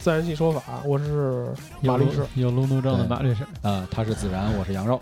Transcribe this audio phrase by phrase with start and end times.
[0.00, 1.46] 自然系说法，我是
[1.82, 2.24] 马律师。
[2.34, 4.98] 有路怒症的对马律师，啊，他是孜然，我是羊肉。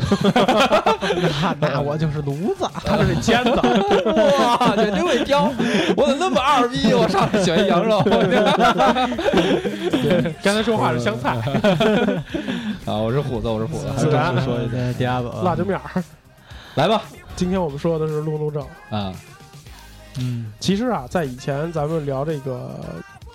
[1.60, 2.66] 那那我就是炉子。
[2.72, 5.52] 他这是尖子，哇，这真会挑，
[5.94, 6.94] 我怎么那么二逼？
[6.94, 8.00] 我上来选一羊肉
[10.42, 11.36] 刚才说话是香菜、
[12.90, 12.96] 啊！
[12.96, 13.88] 我是虎子，我是虎子。
[13.98, 16.02] 自然说一下第二个辣椒面儿。
[16.76, 17.02] 来吧
[17.36, 18.66] 今天我们说的是路怒症。
[18.88, 19.12] 啊，
[20.18, 22.80] 嗯，其实啊，在以前咱们聊这个，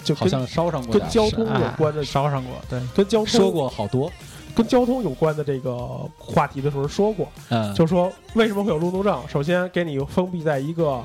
[0.06, 4.10] 就好像烧上过点跟交通有关的，烧上过，对，跟交通说过好多，
[4.56, 5.76] 跟交通有关的这个
[6.18, 9.22] 话题的时候说过，嗯，就说为什么会有路怒症？
[9.28, 11.04] 首先给你封闭在一个。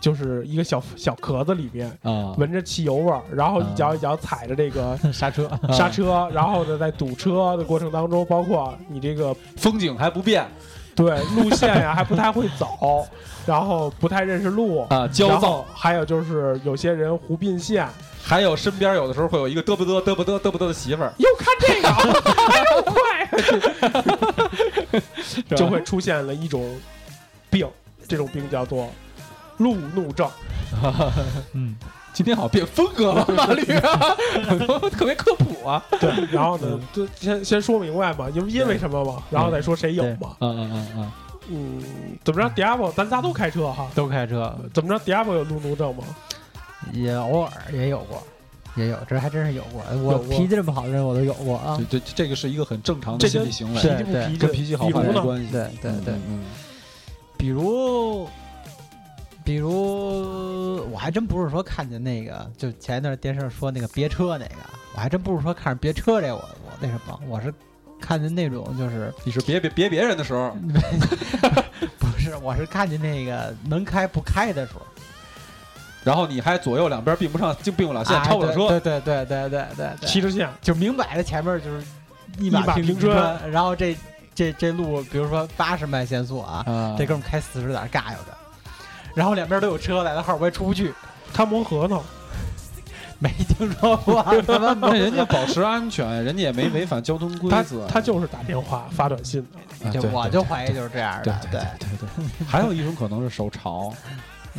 [0.00, 10.46] 就是一个小小壳子里面，啊，闻着汽油味儿，然后一脚一脚踩着这个 刹车，刹车，然后呢，在堵车的过程当中，包括你这个风景还不变
[10.94, 13.04] 对路线呀还不太会走，
[13.44, 17.88] 然后不太认识路，啊，焦躁然后，还有就是有些人胡并线，
[18.28, 21.88] 还有身边有的时候会有一个嘚不嘚嘚不嘚嘚不嘚的媳妇儿，又看这个，
[22.52, 22.82] 哎呦
[25.00, 26.78] 快，就会出现了一种
[27.48, 27.66] 病，
[28.06, 28.90] 这种病叫做
[29.56, 30.28] 路怒症。
[31.54, 31.74] 嗯，
[32.12, 34.14] 今天好像变风格了，马律啊，
[34.92, 40.36] 特别科普啊，对，然后呢，就先先说明白嘛，因为因为什么嘛，然后再说谁有嘛。
[40.40, 41.12] 嗯嗯嗯嗯，
[41.48, 41.82] 嗯，
[42.22, 46.04] 怎么着，Diablo，咱仨都开车哈，都开车，怎么着，Diablo 有路怒症吗？
[46.92, 48.22] 也偶尔也有过，
[48.76, 49.82] 也有，这还真是有过。
[50.02, 51.78] 我脾气这么好的人，我都有过啊。
[51.90, 54.86] 这这这个是一个很正常的心理行为，对脾气脾气，跟脾气好？
[54.88, 55.50] 坏没关系。
[55.50, 56.44] 对对对，嗯，
[57.36, 58.28] 比如，
[59.44, 64.56] 比如，我还真不是说看见那个，就前一段电视上说那个别车那个，
[64.94, 67.52] 我还真不是说看着别车这我我那什么，我是
[68.00, 70.54] 看见那种就是你是别别别别人的时候，
[71.98, 74.82] 不是，我是看见那个能开不开的时候，
[76.04, 81.84] 然后你还左右两边并不上，并并不了线，啊超不了车，对对对对对对对，骑着线，就明摆着前面就是
[82.38, 83.96] 一一马马平川川，然后这
[84.34, 88.72] 这这路，比如说八十迈限速啊，啊，这哥们开四十在那嘎悠着，
[89.14, 90.94] 然后两边都有车在那后边我也出不去，
[91.34, 92.00] 他磨合呢，
[93.18, 94.24] 没听说过，
[94.80, 97.86] 那人家保持安全，人家也没违反交通规则。
[97.88, 99.44] 他就是打电话发短信
[100.12, 104.18] 我就怀疑就是这样的，对对对对， 还有一种可能是手潮，嗯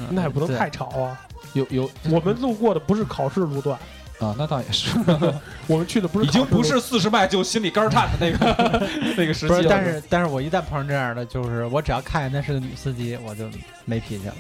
[0.10, 1.20] 那也不能太吵啊。
[1.54, 3.76] 有有我们路过的不是考试路段，
[4.20, 4.92] 啊，那倒也是，
[5.68, 8.88] 我们去的不是已经不是四十迈就心里肝儿颤的那个
[9.18, 9.68] 那个时不是，期。
[9.70, 13.46] 但是但是我一旦碰上这样的，就是我只要看见那是个女司机，我就
[13.86, 14.34] 没脾气了。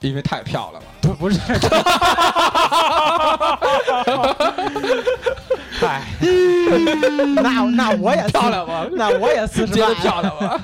[0.00, 1.38] 因为太漂亮了，不不是，
[5.80, 6.02] 嗨，
[7.42, 8.86] 那那我也漂亮吗？
[8.92, 10.60] 那我也四十接迈漂亮吗？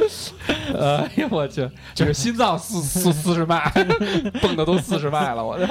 [0.78, 3.70] 哎呀，我去，这个心脏四四四十迈，
[4.40, 5.66] 蹦的都四十迈了，我这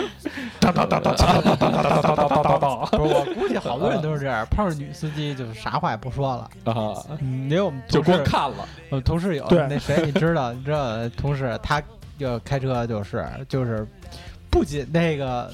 [0.59, 2.85] 哒哒哒哒哒哒哒哒哒哒哒哒哒。
[2.97, 6.73] 不是，我估计好多人都是这样，碰上女司机就啥话也不说了。
[6.73, 10.53] 啊，嗯，因为我们就光看了，我们同事有对那谁，你知道？
[10.53, 11.81] 你知道同事他
[12.17, 13.87] 要开车就是就是
[14.49, 15.49] 不仅那个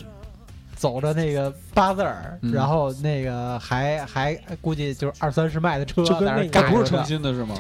[0.76, 7.56] 走着那个八字儿，嗯然后那个还还估计就是二三十迈的车，在那就跟那个不是嘎悠着诚心的是吗？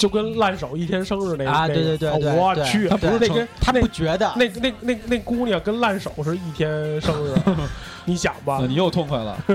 [0.00, 7.34] 就跟烂手一天生日那啊，对对对对，我去，他不是那跟他那不觉得，那那那那姑娘跟烂手是一天生日，
[8.06, 9.36] 你想吧啊，你又痛快了，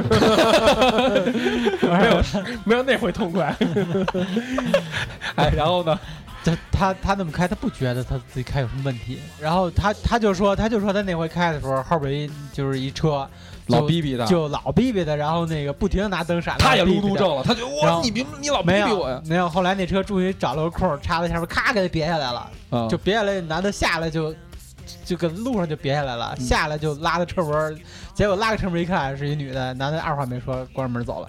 [1.81, 2.21] 没有
[2.63, 3.55] 没有那回痛快。
[5.35, 5.99] 哎，然后呢？
[6.43, 9.17] 他他他那么开，他不觉得他自己开有什么问题。
[9.41, 13.27] 然后他他就说，他就说他那回开的时候，后边一就是一车，
[13.67, 16.85] 老逼逼的，就老逼逼的，然后那个不停的拿灯闪，他也。
[16.85, 24.33] 路怒症了，他觉得你别你老逼没逼我呀，没有，后来那车终于找了个空插在下面，咔给他别下来了，啊就别下来，男的下来就
[25.03, 27.75] 就跟路上就别下来了，嗯下来就拉着车门，
[28.13, 31.27] 结果拉个车门一看是一女的，男的二话没说关上门走了，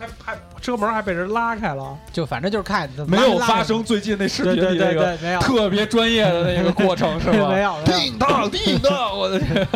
[0.00, 7.48] 还还车门还被人拉开了，就反正就是看没有发生最近那视频对对里那个对对，没有特别专业的那个过程 是吧？
[7.48, 9.66] 没有叮当 叮当，我的天！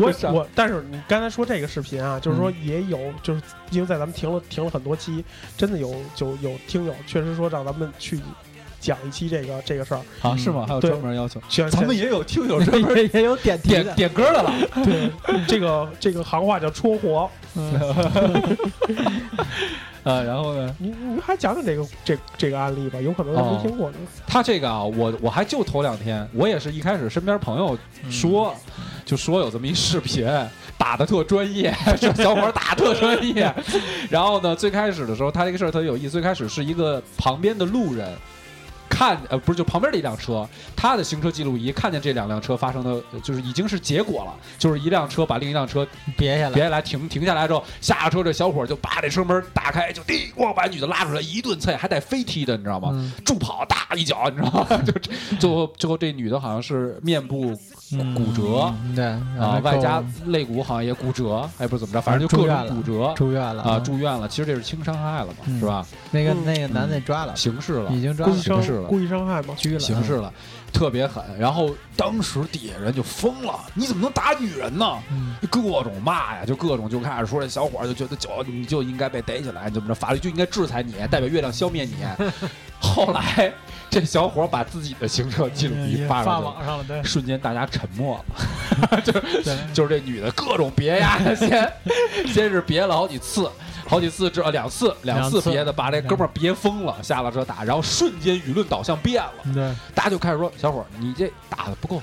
[0.00, 5.24] 我 上我，但是你刚才说这个视频啊，就是说嗯也有，就是因为在咱们停了停了很多期，
[5.56, 8.18] 真的有就有听友确实说让咱们去
[8.80, 10.64] 讲一期这个这个事儿，啊，是吗？
[10.66, 14.52] 还有专门要求，像咱们也有听友专门也也有点点，点歌的了。
[14.84, 15.10] 对
[15.46, 17.30] 这个这个行话叫戳活，
[20.02, 23.98] 呃，然后呢，你你还讲讲这个这这个案例吧，有可能人没听过呢。
[24.26, 27.78] 他这个啊，我我还就头两天，我也是一开始身边朋友
[28.10, 28.54] 说，
[29.04, 30.26] 就说有这么一视频，
[30.78, 33.54] 打的特专业，这 小伙儿打得特专业。
[34.08, 38.08] 然后呢，最开始的时候，他这个事儿特有意思，最开始是一个旁边的路人。
[38.90, 40.46] 看，呃，不是，就旁边的一辆车，
[40.76, 45.86] 他的行车记录仪看见这两辆车发生的，呃就是已经是结果了，就是一辆车把另一辆车
[46.18, 52.90] 别下来，别下来停停下来之后，下了车，这小伙就把这车门打开，就滴咣把女的拉出来，一顿踹，还带飞踢的，你知道吗？
[52.92, 54.66] 嗯助跑，大一脚，你知道吗？
[54.84, 54.92] 就
[55.38, 57.56] 最后最后这女的好像是面部
[58.14, 58.72] 骨折。
[58.84, 59.04] 嗯对
[59.38, 63.12] 啊，外加肋骨好像也骨折，哎，不是怎么着，反正就各种骨折。
[63.16, 64.28] 住院了啊，住院了。
[64.28, 65.86] 其实这是轻伤害了嘛，嗯是吧？
[66.10, 66.44] 那个嗯。
[66.44, 67.90] 那个男的抓了，刑事了。
[67.90, 68.88] 已，经抓刑事了。
[68.88, 69.54] 故意伤害吗？
[69.56, 70.32] 拘了，刑事了，
[70.72, 71.22] 特别狠。
[71.38, 74.98] 然后当时底下人就疯了，你怎么能打女人呢？
[75.10, 81.96] 嗯，各种骂呀，就各种就开始说这小伙就觉得就你就应该被逮起来，怎么着，法律就应该制裁你，代表月亮消灭你。
[82.80, 83.52] 后来
[83.90, 91.72] 这小伙把自己的行车记录仪发发上了，网上了，对瞬间大家沉默了， 就是，就是这女的各种别呀，先
[92.26, 93.50] 先是别了好几次，
[93.90, 99.52] 好几次之后两次两两次次别的，把这哥们儿别疯了，下了车打，然后瞬间舆论导向变了。
[99.52, 102.00] 对，大家就开始说：“小伙儿，你这打的不够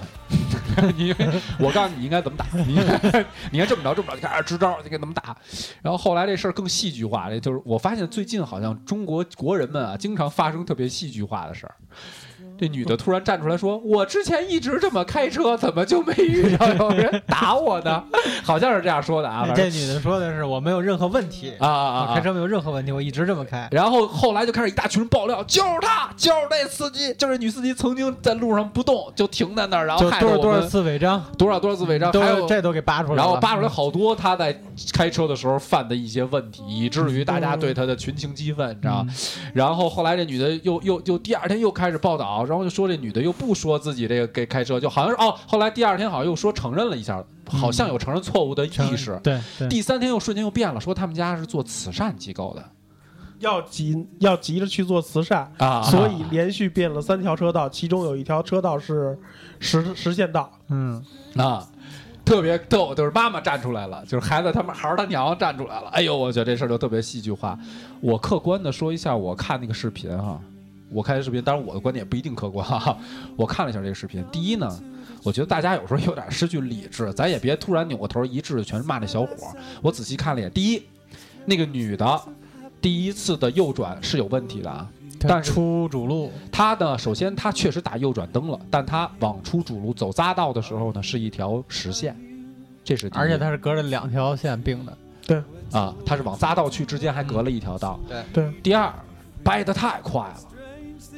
[0.75, 1.15] 狠， 你
[1.57, 2.97] 我告诉你应该怎么打，你应该
[3.51, 5.33] 你应该这么着这么着，就开始支招，你该怎么打。”
[5.81, 11.73] 然后后来这事儿更戏剧化，这就是我发现最近好像中国国人们啊，经常发生特别戏剧化的事儿。
[12.57, 18.03] 这女的突然站出来说：“我之前一直这么开车，怎么就没遇到有人打我呢？”
[18.43, 23.67] 好像是这样说的啊，这女的说的是我没有任何问题啊啊啊开车没有任何问题，我一直这么开。
[23.71, 34.59] 然后后来就开始一大群人爆料，就是他，就是那司机，就是女司机曾经在路上不动，就停在那儿，然后就多少多少次违章，多少多少次违章，都还有这都给扒出来了，然后扒出来好多他在
[34.93, 39.13] 开车的时候犯的一些问题，以至于大家对他的群情激愤，你知道吗？
[39.53, 49.19] 然后后来这女的又又又第二天又开始报道，然后就说这女的又不说自己这个给开车，就好像是哦，后来第二天好像又说承认了一下，好像有承认错误的意识。
[49.23, 52.63] 对对，第三天又瞬间又变了，说他们家是做慈善机构的
[53.39, 59.15] 要急要急着去做慈善，啊，所以连续变了三条车道，其中有一条车道是
[59.59, 60.51] 实实线道。
[60.69, 61.03] 嗯，
[61.35, 61.67] 啊，
[62.25, 65.89] 特别逗，就是妈妈站出来了，就是孩子他们孩儿他娘站出来了。
[65.89, 67.55] 哎呦，我觉得这事儿就特别戏剧化。
[68.01, 70.41] 我客观的说一下，我看那个视频哈，
[70.89, 72.97] 我看这视频，当然我的观点也不一定客观哈。
[73.35, 74.79] 我看了一下这个视频，第一呢。
[75.23, 79.29] 我觉得大家有时候有点失去理智，咱也别突然扭过头一致全是骂那小伙。
[79.81, 80.83] 我仔细看了一眼，第一，
[81.45, 82.21] 那个女的
[82.79, 84.87] 第一次的右转是有问题的啊，
[85.19, 92.15] 但是出主路，他呢，首先他确实打右转灯了，但他往出主路走匝道的时候呢，是一条实线，
[92.85, 97.99] 这是而且她是隔着两条线并的，对啊，他是往匝道去之间还隔了一条道。
[98.07, 98.93] 对对，第二，
[99.43, 100.37] 掰的太快了，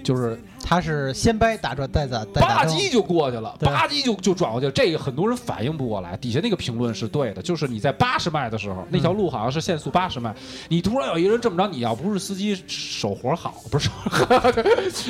[0.03, 4.71] 就是他是先掰打转再打吧唧就过去了，对吧唧就就转过去了。
[4.71, 10.33] 这个很多人反应不过来，底下那个评论是对的，就是你在八十迈的时候，那条路好像是限速八十迈，
[10.67, 13.91] 你突然有一个人这么着，你要不是司机手活好，不是手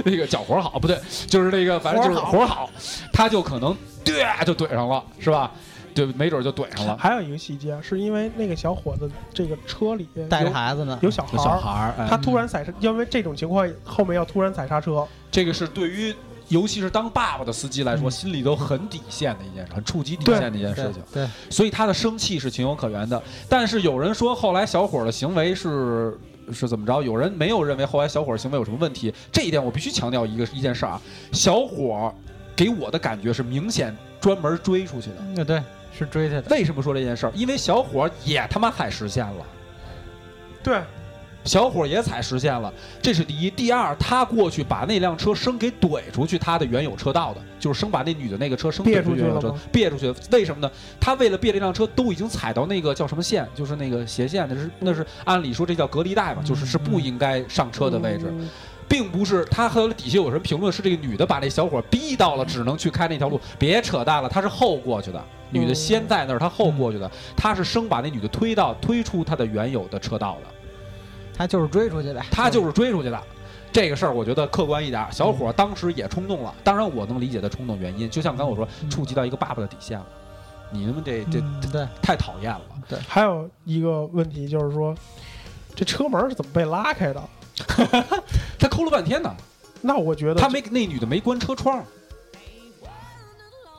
[0.05, 2.69] 那个脚活好，不对，就是那个反正就是活好，
[3.12, 5.51] 他就可能对就怼上了，是吧？
[5.93, 6.98] 对，没准就怼上了。
[6.98, 16.13] 还有一个细节，是因为那个小伙子这个车里带着孩子呢，有小孩儿，孩儿，哎他突然踩刹，因为这种情况后面要突然踩刹车，这个是对于
[16.48, 21.03] 尤其是当爸爸的司机来说，嗯心里都很底线的一件事，很触及底线的一件事情。
[21.13, 23.22] 对，所以他的生气是情有可原的。
[23.48, 26.17] 但是有人说后来小伙儿的行为是
[26.51, 27.03] 是怎么着？
[27.03, 29.13] 有人没有认为后来小伙儿行为有什么问题。
[29.31, 32.13] 这一点我必须强调一个一件事儿啊，小伙儿
[32.55, 35.17] 给我的感觉是明显专门追出去的。
[35.36, 35.62] 那对
[35.99, 37.31] 是追他的，为什么说这件事儿？
[37.35, 39.45] 因为小伙也他妈踩实线了。
[40.63, 40.79] 对，
[41.43, 43.49] 小伙也踩实线了，这是第一。
[43.49, 50.13] 第二，他过去把那辆车生给怼出去他的原有车道的，就是生把那女的那个车生别怼出去了吗，别出去。
[50.31, 50.71] 为什么呢？
[50.99, 58.27] 他为了别这辆车，都已经踩到那个叫什么线，就是那个斜线，那是那是按理说这叫隔离带嘛，就是是不应该上车的位置。
[58.29, 58.49] 嗯
[58.89, 70.47] 并不是他和底下有人评论是这个女的把那小伙逼到了只能去开那条路，别扯淡了，他是后过去的，女的先在那儿，他后过去的，他是生把那女的推到推出他的原有的车道的，
[71.33, 73.19] 他就是追出去的，他就是追出去的。
[73.71, 76.51] 这个事儿，我觉得客观一点，小伙当时也冲动了。
[76.63, 80.05] 当然，我能理解他冲动原因，就像刚才我说，嗯触及到一个爸爸的底线了。
[80.71, 82.61] 你他妈这这嗯对，太讨厌了。
[82.87, 84.95] 对还有一个问题就是说，
[85.75, 87.21] 这车门是怎么被拉开的？
[88.57, 89.35] 他抠了半天呢，
[89.81, 91.83] 那我觉得他没那女的没关车窗，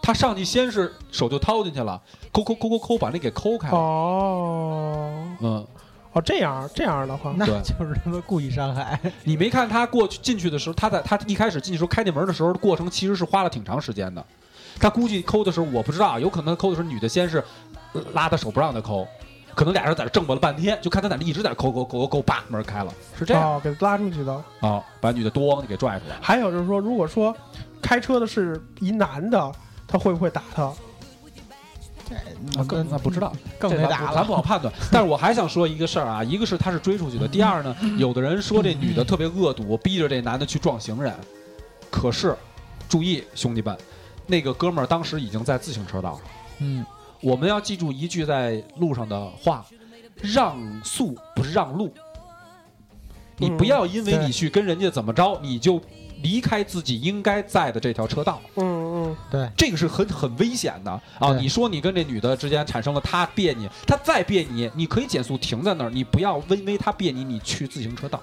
[0.03, 2.01] 他上去先是手就掏进去了，
[2.33, 3.77] 抠抠抠抠抠，把那给抠开了。
[3.77, 5.67] 哦嗯，
[6.13, 8.99] 哦这样这样的话，那就是他妈故意伤害。
[9.25, 14.25] 你没看他过去进去的时候，他在他一开始进去时候开那门的时候，过程其实是花了挺长时间的。
[14.79, 17.43] 他估计抠的时候，我不知道，有可能抠的时候女的先是
[17.93, 19.07] 呃拉他手不让他抠，
[19.55, 24.43] 可能俩人在这挣巴了半天，就看他在那一直在那抠抠抠抠抠，叭门开了，是这样哦给拉出去的。
[24.61, 26.17] 哦，把女的咣就给拽出来。
[26.23, 27.37] 还有就是说，如果说
[27.83, 29.53] 开车的是一男的，
[29.91, 30.73] 他会不会打他？
[32.57, 34.25] 啊，更那不知道，更得打了。
[34.25, 34.73] 不好判断。
[34.91, 41.15] 但是我还想说一个事儿啊，一个是他是追出去的，第二呢，有的人说这女的特别恶毒，逼着这男的去撞行人。
[41.91, 42.37] 可是，
[42.89, 43.77] 注意兄弟们，
[44.27, 46.21] 那个哥们儿当时已经在自行车道了。
[46.59, 46.85] 嗯，
[47.21, 49.65] 我们要记住一句在路上的话：
[50.21, 51.93] 让速不是让路。
[53.37, 55.81] 你不要因为你去跟人家怎么着，你就
[56.23, 58.41] 离开自己应该在的这条车道。
[58.57, 61.33] 嗯嗯，对，这个是很很危险的啊！
[61.39, 68.21] 你说你跟这女的之间产生了她别你，她再别你，你可以减速停在那儿，你不要因为她别你，你去自行车道，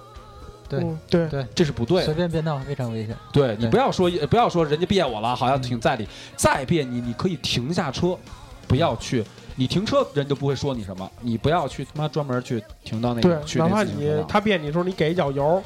[0.69, 2.05] 对嗯对对这是不对的。
[2.05, 3.15] 随便变道非常危险。
[3.31, 8.17] 对对你不要说不要说人家别我了，好像挺在理，再别你，你可以停下车，
[8.67, 9.23] 不要去。
[9.59, 14.07] 你停车人就不会说你什么，你不要去他妈专门去停到那对个，去哪怕你。
[14.27, 15.63] 他别你的时候，你给一脚油，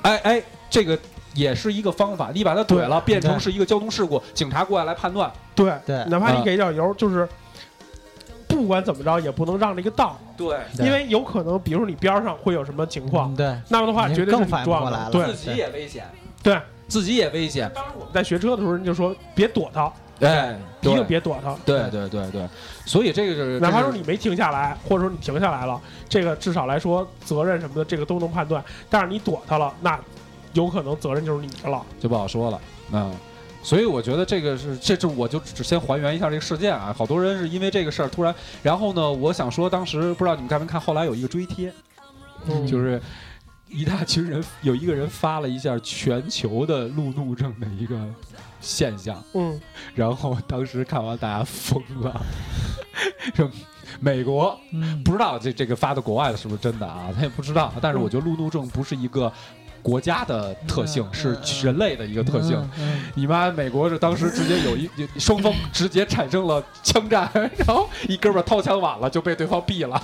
[0.00, 0.98] 哎哎，这个
[1.36, 5.30] 也是一个方法，你把它怼了，变成是一个交通事故，警察过来来判断。
[5.54, 6.04] 对对。
[6.06, 7.28] 哪怕你啊给一脚油，就是
[8.48, 15.10] 不管怎么着也不能让这个道，对，因为有可能，比如说你边上会有什么情况，嗯对，那么的话绝对是撞过来了。
[15.12, 15.26] 对。
[15.26, 16.04] 自己也危险，
[16.42, 16.58] 对。
[16.88, 17.68] 自己也危险。
[17.74, 21.52] 当时我们在学车的时候，人就说别躲他，哎，一定别躲他。
[21.64, 22.48] 对对对对，
[22.84, 23.58] 所以这个就是。
[23.58, 28.62] 哪怕说你没停下来，或者说你停下来了，这个至少来说责任什么的，这个都能判断。
[28.88, 29.98] 但是你躲他了，那
[30.56, 31.84] 有可能责任就是你的了。
[32.00, 32.60] 就不好说了，
[32.92, 33.14] 嗯。
[33.62, 36.94] 所以我觉得这个是，这这我就只先还原一下这个事件啊。
[36.96, 38.32] 好多人是因为这个事儿突然，
[38.62, 41.72] 然后呢，我想说，当时不知道你们看没看，后来有一个追贴，
[42.46, 43.02] 嗯就是
[43.68, 47.98] 一大群人，有一个人发了一下全球的路怒症的一个
[48.60, 49.60] 现象，嗯，
[49.96, 52.20] 然后当时看完大家疯了，
[53.34, 53.50] 说
[53.98, 57.08] 美国嗯，不知道这这个发到国外的是不是真的啊？
[57.12, 57.72] 他也不知道。
[57.80, 59.32] 但是我觉得路怒症不是一个
[59.86, 61.14] 国家的特性，嗯
[61.44, 62.58] 是人类的一个特性。
[62.80, 63.04] 嗯。
[63.14, 70.02] 你妈，美国是当时直接有一双方直接产生了枪战， 然后一哥们儿掏枪晚了就被对方毙了。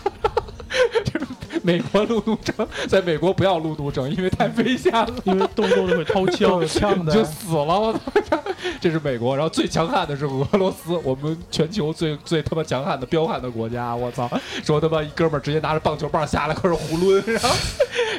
[1.05, 1.27] 就 是
[1.63, 2.55] 美国路怒症，
[2.89, 5.09] 在美国不要路怒症，因为太危险了。
[5.25, 8.01] 因为动不动就会掏枪 枪的就死了，我操！
[8.81, 14.29] 这是美国，然后最强悍的是俄罗斯，我们全球最最他妈强悍的彪悍的国家，我操！
[14.65, 17.49] 说他妈一哥们儿直接拿着棒球棒下来开始胡抡，然后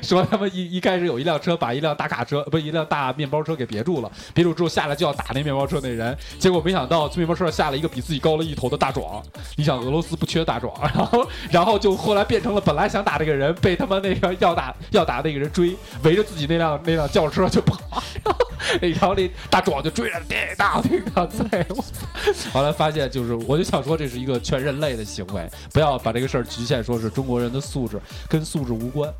[0.02, 9.22] 说他妈一一开始有一辆车把一辆大卡车不是一辆大面包车给别住了，别住之后下来就要打那面包车那人，结果没想到从面包车上下来一个比自己高了一头的大壮，
[9.56, 18.02] 你想俄罗斯不缺大壮，然后然后就后来变成了本来想打这个人，被他妈那个要打要打那个人追，围着自己那辆那辆轿车就跑。
[18.80, 22.50] 然后那大壮就追着叮当叮当在，我操！
[22.54, 28.00] 后来发现就是，我就想说这是一个全人类的行为，不要把这个事儿局限说是中国人的素质，
[28.30, 29.14] 跟素质无关。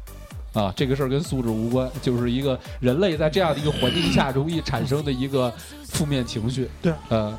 [0.54, 5.52] 啊，这个事儿跟素质无关，就是一个人类在这样的一个环境下容易产生的一个
[5.90, 6.70] 负面情绪。
[6.82, 7.38] 对，呃，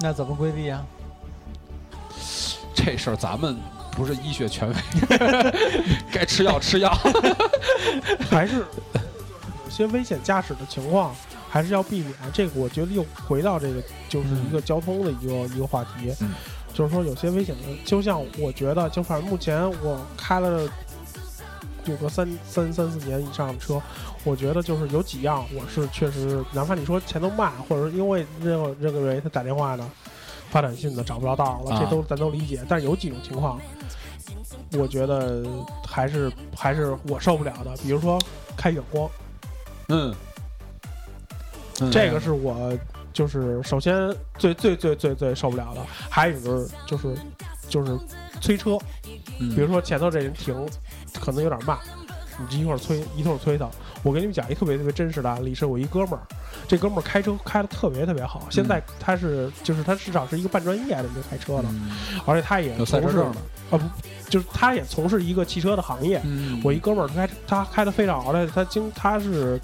[0.00, 0.84] 那怎么规避啊？
[2.74, 3.56] 这事儿咱们
[3.96, 4.74] 不是医学权威，
[6.12, 6.90] 该吃药吃药。
[8.30, 11.14] 还是有些危险驾驶的情况，
[11.48, 12.12] 还是要避免。
[12.32, 16.30] 这个我觉得又回到这个就是一个交通的一个、一个话题，嗯
[16.72, 20.68] 就是说有些危险的，就像我觉得，就反正目前我开了
[21.84, 23.80] 有个三三三四年以上的车，
[24.24, 29.88] 我觉得就是有几样我是确实，哪怕你说钱都慢，或者是因为任何任何原因他打电话的、
[30.50, 31.80] 发短信的找不着道了，啊。
[31.80, 32.64] 这都咱都理解。
[32.68, 33.60] 但有几种情况，
[34.72, 35.44] 我觉得
[35.86, 38.18] 还是还是我受不了的，比如说
[38.56, 39.10] 开远光，
[39.88, 40.14] 嗯，
[41.80, 42.76] 嗯这个是我
[43.12, 47.16] 就是首先最最最最最受不了的，还有就是就是
[47.68, 47.98] 就是
[48.40, 48.78] 催车，
[49.38, 49.54] 嗯。
[49.54, 50.54] 比如说前头这人停，
[51.20, 51.78] 可能有点慢，
[52.38, 53.68] 你这一会儿催一会儿催他。
[54.02, 56.20] 我给你们讲一特别特别真实的案例，是我一哥们儿，
[56.68, 61.90] 这哥们儿开车开的特别特别好，现在他是就是他至少是一个半专业的一个开车的，嗯
[62.26, 63.32] 而且他也从事啊
[63.70, 63.80] 不，
[64.28, 66.20] 就是他也从事一个汽车的行业。
[66.24, 69.58] 嗯我一哥们儿他开他开的非常好，而且他经他是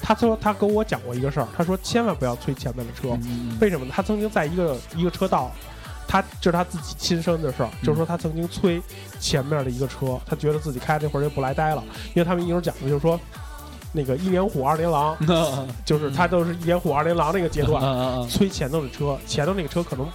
[0.00, 3.92] 他说他跟我讲过一个事儿，他说千万不要催前面的车，嗯为什么呢？
[3.94, 5.50] 他曾经在一个一个车道，
[6.10, 7.86] 他这是他自己亲身的事儿，嗯。
[7.86, 8.82] 就是说他曾经催
[9.20, 13.18] 前面的一个车，他觉得自己开那会儿就不来呆了，因为他们一会儿讲的就是说。
[13.92, 15.16] 那个一年虎二年狼，
[15.84, 20.08] 就是他都是一年虎二年狼那个阶段，啊催前头的车，前头那个车可能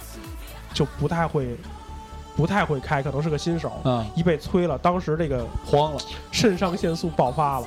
[0.72, 1.54] 就不太会，
[2.34, 6.00] 不太会开，可能是个新手，啊，一被催了，当时这个慌了，
[6.32, 7.66] 肾上腺素爆发了，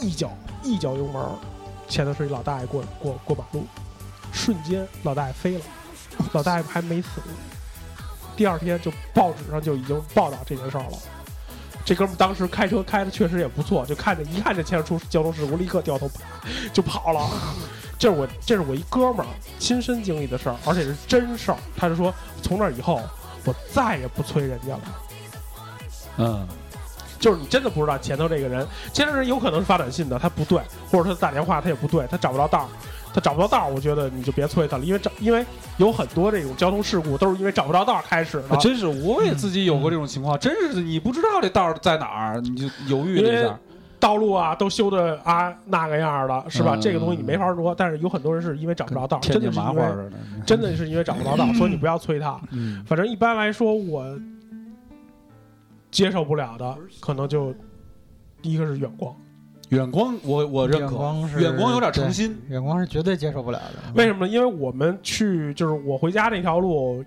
[0.00, 0.30] 一脚
[0.62, 1.20] 一脚油门，
[1.88, 3.66] 前头是一老大爷过过过马路，
[4.30, 5.64] 瞬间老大爷飞了，
[6.32, 7.20] 老大爷还没死，
[8.36, 10.98] 第二天就报纸上就已经报道这件事儿了。
[11.84, 16.20] 这哥们儿当时开车开的确实也不错，就看见一看见前面出交通事故，立刻掉头跑
[16.72, 17.28] 就跑了。
[17.98, 19.26] 这是我这是我一哥们儿
[19.58, 21.58] 亲身经历的事儿，而且是真事儿。
[21.76, 23.00] 他就说从那以后
[23.44, 24.80] 我再也不催人家了。
[26.18, 26.48] 嗯
[27.18, 32.68] 就是你真的不知道前头这个人，前头人有可能是发短信的，他不对，或者他打电话他也不对，他找不到道儿，
[33.12, 35.44] 他找不到道儿，我觉得你就别催他了，因为找，因为
[35.78, 38.48] 有很多这种交通事故都是因为找不着道儿开始的。
[38.50, 43.58] 啊真是，我也自己有过这种情况，真是你不知道这道儿在哪儿，你就犹豫了一下。
[43.98, 46.74] 道路啊都修的啊那个样儿的，是吧？
[46.74, 49.84] 嗯这个东西你没法说，但是有很多人是因为找不着道儿，真的是因为。
[50.46, 52.40] 真的是因为找不着道儿，所以你不要催他。
[52.50, 54.06] 嗯反正一般来说，我
[55.90, 57.54] 接受不了的可能就
[58.40, 59.14] 第一个是远光。
[59.70, 62.36] 远光我我认可，远光是远光有点诚心。
[62.48, 63.92] 远光是绝对接受不了的。
[63.94, 64.32] 为什么呢？
[64.32, 67.04] 因为我们去就是我回家那条路，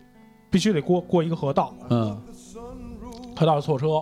[0.49, 2.17] 必须得过过一个河道，嗯，
[3.35, 4.01] 河道错车。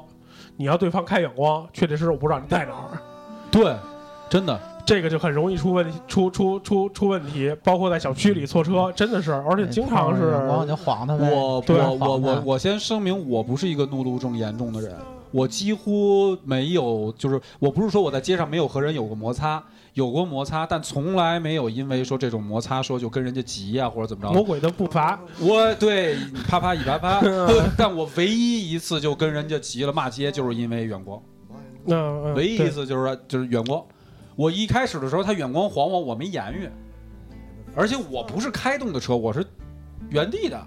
[0.58, 3.02] 你要对方开远光，确确实实我不知道你在哪儿，
[3.50, 3.76] 对，
[4.30, 7.56] 真的，这个就很容易出问题，出出出出问题。
[7.64, 11.32] 包括在小区里错车，真的是，而且经常是远光就晃他呗。
[11.32, 14.96] 我我我我我先声明，我不是一个怒路症严重的人，
[15.32, 19.64] 我几乎没有，就是我不是说我在街上没有和人有过摩擦，
[19.94, 24.34] 有过摩擦，但从来没有因为说这种摩擦说就跟人家急呀、或者怎么着。
[24.34, 25.20] 魔鬼的步伐。
[25.40, 26.18] 我对
[26.48, 27.22] 啪啪一啪啪，
[27.78, 31.22] 但我唯一一次就跟人家急了骂街，就是因为远光，
[31.86, 33.84] 那、嗯唯一一次就是说就是远光。
[34.36, 36.70] 我一开始的时候，他远光晃我，我没言语，
[37.76, 39.46] 而且我不是开动的车，我是
[40.10, 40.62] 原地的，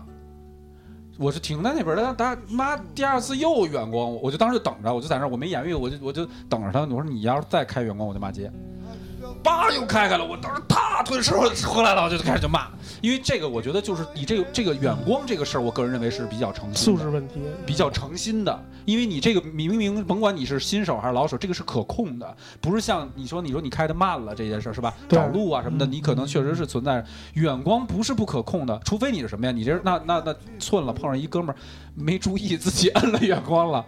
[1.19, 2.15] 我是停在那边的。
[2.15, 6.81] 他妈第二次又远光，我就当时就等着，我就在那儿，我没言语，我就我就等着他。
[6.81, 8.51] 我说你要是再开远光，我就骂街。
[9.45, 12.67] 叭又开开了，我当时啪推车回来了，我就开始就骂，
[13.03, 17.35] 因为这个我觉得就是你这个这个远光这个事儿，我个人认为是比较诚心的素质问题。
[17.67, 24.95] 比较诚心的，因为你这个明明甭管你是新手还是老手，这个是可控的，不是像你说你说你开的慢了这件事儿是吧？
[25.09, 27.05] 找路啊什么的，你可能确实是存在
[27.35, 29.53] 远光不是不可控的，除非你是什么呀？
[29.53, 31.57] 你这那那那寸了碰上一哥们儿
[31.95, 33.85] 没注意自己摁了远光了，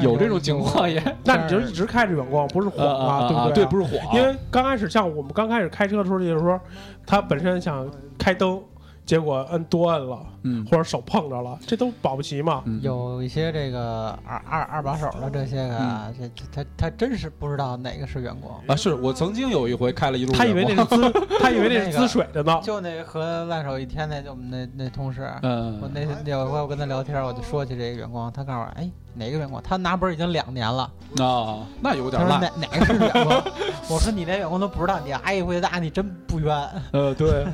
[0.00, 3.64] 有这种情况也那你就一直开着远光，不是晃啊对不对？
[3.64, 6.60] 对，不是晃，因为刚开始像我们刚开始开车的时候，就是说
[7.04, 8.62] 他本身想开灯，
[9.10, 12.62] 结果摁多摁了，嗯或者手碰着了，这都保不齐嘛。
[12.64, 18.52] 嗯有一些这个二二二把手的这些个啊，这这他他真是不知道哪个是员工。
[18.68, 22.60] 啊，是我曾经有一回开了一路他以为那，是滋， 他以为那是滋水的呢。
[22.62, 29.60] 就那和烂手一天那就我们那那同事，我嗯那那有一回我跟他聊天，我就说起这个员工，他告诉我，哎，哪个员工？
[29.60, 33.42] 他拿本已经两年了，啊，那有点烂，哪哪个是员工？
[33.90, 36.56] 我说你连员工都不知道，你挨一回打你真不冤，
[36.92, 37.44] 呃，对，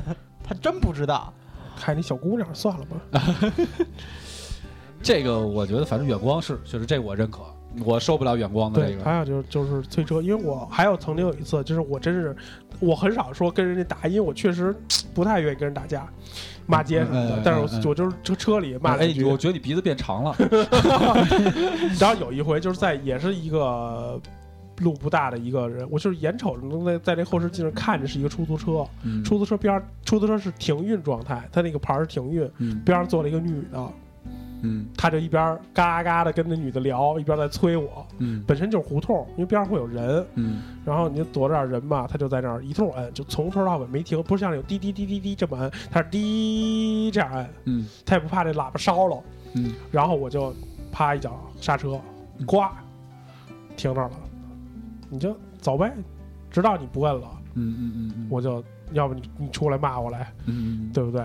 [0.43, 1.33] 他真不知道。
[1.77, 2.97] 看你小姑娘，算了吧。
[5.01, 7.41] 这个我觉得反正远光是确实这我认可，
[7.85, 12.35] 我受不了远光的这，个，还有就是就是催车，因为我还有曾经有一次，就是我真是
[12.79, 14.75] 我很少说跟人家打，因为我确实
[15.13, 16.07] 不太愿意跟人打架，
[16.65, 17.41] 骂街什么的嗯嗯。
[17.45, 19.23] 但是我就是车车里骂了一，句。
[19.23, 20.35] 我觉得你鼻子变长了，
[21.99, 24.19] 然后有一回就是在也是一个
[24.79, 29.23] 路不大的一个人，我就是眼瞅着能在在这后视镜上看着是一个出租车，嗯。
[29.23, 32.79] 出租车边儿出租车是停运状态，它那个牌儿是停运，嗯。
[32.85, 33.91] 边上坐了一个女的，
[34.61, 34.85] 嗯。
[34.95, 38.05] 他就一边儿嘎嘎的跟那女的聊，一边在催我。
[38.19, 38.43] 嗯。
[38.47, 40.61] 本身就是胡同，因为边上会有人，嗯。
[40.85, 47.87] 然后你就躲着点人嘛，他就在那儿一通摁，就从头到尾没停，不是像有滴滴滴滴滴这么摁，他是滴这样摁，嗯。
[48.05, 49.23] 他也不怕这喇叭烧了。
[49.53, 49.73] 嗯。
[49.91, 50.53] 然后我就
[50.91, 51.99] 啪一脚刹车，
[52.45, 52.63] 呱，
[53.75, 54.15] 停那儿了，
[55.09, 55.93] 你就走呗，
[56.49, 61.21] 直到你不问了，嗯嗯嗯嗯，我就要不你你出来骂我来，嗯对不对？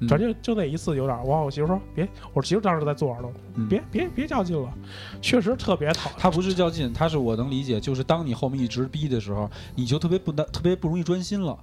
[0.00, 3.32] 嗯反正就就那一次有点儿，我我媳妇说别，我媳妇当时在坐着
[3.70, 4.68] 别别别较劲了，
[5.22, 6.18] 确实特别讨厌。
[6.18, 11.56] 他不是较劲，他是我能理解，就是当你后面一直逼的时候，你就特别不能特别不容易专心了。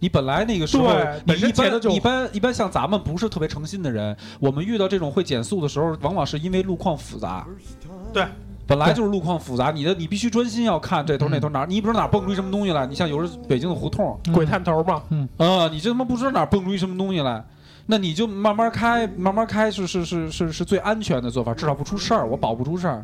[0.00, 0.86] 你本来那个时候，
[1.24, 7.44] 你一般一般一般像咱们不是特别诚心的人，我们遇到这种会减速的时候，往往是因为路况复杂。
[8.12, 8.24] 对，
[8.68, 12.86] 本来就是路况复杂，你的你必须专心要看这头那头哪儿，你不知道哪儿蹦出一什么东西来。
[12.86, 15.02] 你像有时候北京的胡同，鬼探头嘛，
[15.38, 17.42] 啊，你这他妈不知道哪儿蹦出一什么东西来，
[17.86, 23.02] 那你就慢慢开，慢慢开是是是是是最安全的做法，至少不出事儿，我保不出事儿。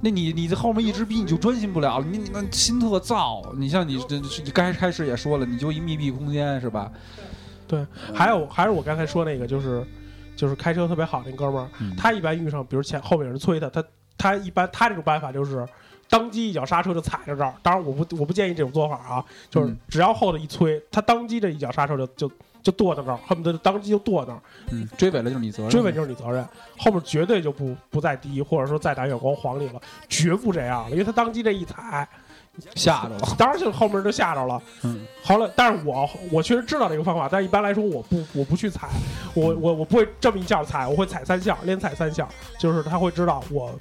[0.00, 3.42] 那你你在后面一直逼，你就专心不了了，你你那心特燥。
[3.56, 6.92] 你像你这你刚开始也说了，你就一密闭空间是吧？
[7.66, 9.84] 对还有还是我刚才说那个，就是
[10.36, 13.82] 就是开车特别好那哥们儿，嗯他一般遇上比如前后面有人催他，他
[14.18, 15.66] 他一般他这种办法就是
[16.08, 17.54] 当机一脚刹车就踩着这儿。
[17.62, 22.30] 当然我不我不建议这种做法啊，就是嗯只要后头一催，他当机这一脚刹车就就
[22.62, 25.70] 就跺到那儿，恨不得当机就跺那儿，嗯，追尾了就是你责任。
[25.70, 26.46] 追尾就是你责任，
[26.78, 32.08] 后面绝对就不不再低，或者说再打远光黄里了，绝不这样了，因为他当机这一踩，
[32.74, 33.34] 吓着了。
[33.36, 34.60] 当然就后面就吓着了。
[34.82, 38.88] 嗯，好了，但是我我确实知道这个方法，但是一般来说我不我不去踩，
[39.34, 43.72] 我我我不会这么一下踩，我会踩三下，连踩三下，就是他会知道我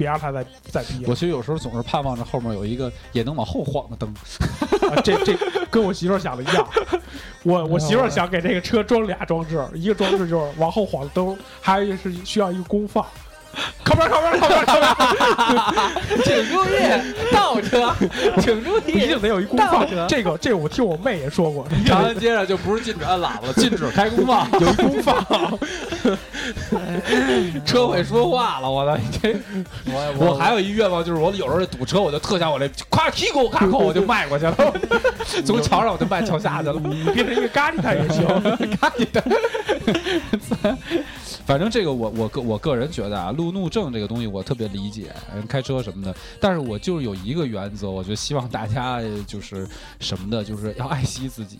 [0.00, 1.10] 别让他再再逼了。
[1.10, 4.08] 我其实有时候总是盼望着后面有一个也能往后晃的灯。
[4.90, 5.36] 啊这这
[5.70, 6.66] 跟我媳妇儿想的一样，
[7.42, 13.04] 我我媳妇儿想给这个车装俩装置，一个装置就是往后晃的灯，还有一个是需要一个功放。
[13.82, 16.70] 靠边靠边靠边靠边， 请注意，
[17.32, 17.92] 倒车，
[18.40, 19.86] 请注意一定得有一公放。
[20.08, 25.24] 这个这个我听我妹也说过，长安街上就不是禁止按喇叭了，禁止 开公放，有一公放。
[27.66, 28.70] 车会说话了。
[28.70, 29.36] 我的这，
[29.86, 34.54] 我我还有一愿望就是，我有时候堵车，我就特想我这咵踢给我卡扣，我就迈过去了，
[35.44, 36.80] 从桥上我就迈桥下去了。
[36.84, 38.26] 你变成一个咖喱蛋也行。
[41.50, 51.58] 反正这个我我个我个人觉得啊，路怒症这个东西我特别理解，人开车什么的，但是我就是有一个原则，我就希望大家就是什么的，就是要爱惜自己。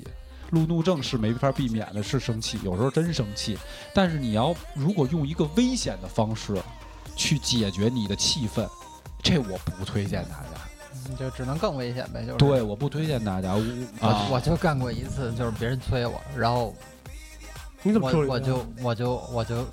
[0.50, 3.58] 路怒症是没法避免的，是生气，有时候真生气，
[3.92, 6.56] 但是你要如果用一个危险的方式
[7.16, 8.64] 去解决你的气愤，
[9.20, 10.60] 这我不推荐大家。
[11.18, 12.38] 就只能更危险呗，就是。
[12.38, 13.54] 对，我不推荐大家。
[13.54, 13.62] 我
[14.00, 16.72] 我我就干过一次，就是别人催我，然后
[17.82, 18.20] 你怎么说？
[18.20, 19.66] 我我就我就我就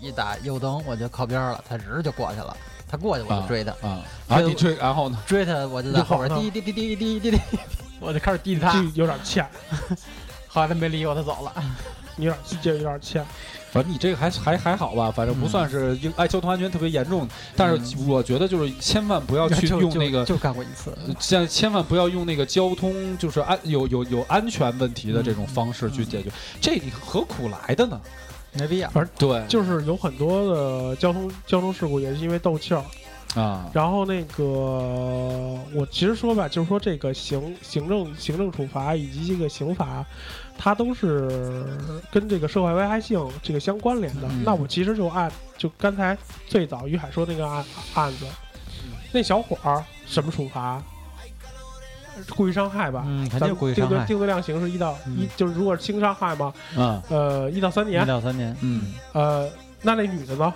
[0.00, 2.56] 一打右灯，我就靠边了，他直就过去了，
[2.88, 4.40] 他过去我就追他，啊啊！
[4.40, 5.18] 你追，然后呢？
[5.26, 7.40] 追他我就在后边滴滴滴滴滴滴滴，
[8.00, 9.46] 我就开始滴他，有点欠，
[10.48, 11.52] 后来他没理我，他走了。
[12.18, 13.24] 有点这有点欠。
[13.72, 20.24] 反正你这个还还还好吧，反正不算是因哎交通安全特别严重，但是我觉得就是千万不要去用那个。
[20.24, 28.00] 就干过一次，千千万不要用那个交通就是安有有有安全问题的这种方式去解决，这你何苦来的呢？
[28.52, 28.88] 没必要。
[28.90, 32.84] 反正对，就是有很多的交通交通事故也是因为斗气儿。
[33.34, 34.44] 啊，然后那个
[35.74, 40.04] 我其实说吧，就是说这个行行政行政处罚以及这个刑罚，
[40.56, 41.66] 它都是
[42.12, 44.28] 跟这个社会危害性这个相关联的。
[44.28, 46.16] 嗯那我其实就按就刚才
[46.46, 48.26] 最早于海说那个案案子，
[49.12, 50.82] 那小伙儿什么处罚？
[52.36, 53.98] 故意伤害吧，嗯，肯咱定故意定伤害。
[53.98, 59.50] 罪定罪量刑是一到一，嗯就是如果是轻伤害嘛，嗯呃，一到三年一，到三年，嗯呃，
[59.82, 60.54] 那那女的呢？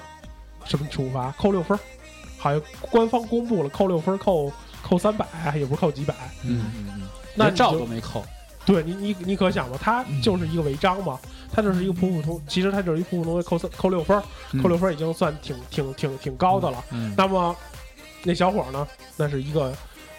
[0.64, 1.32] 什么处罚？
[1.38, 1.80] 扣六分儿，
[2.38, 6.14] 好像官方公布了，扣六分儿，扣扣三百，也不是扣几百。
[6.44, 8.24] 嗯嗯嗯，连照那你就都没扣，
[8.64, 11.18] 对你，你你可想吧，他嗯就是一个违章嘛，
[11.52, 14.22] 他就是一个普普通，其实他就是一普普通的扣三扣六分，
[14.62, 16.84] 扣六分已经算挺挺挺挺高的了。
[16.92, 17.54] 嗯那么
[18.22, 18.86] 那小伙呢？
[19.16, 19.72] 那是一个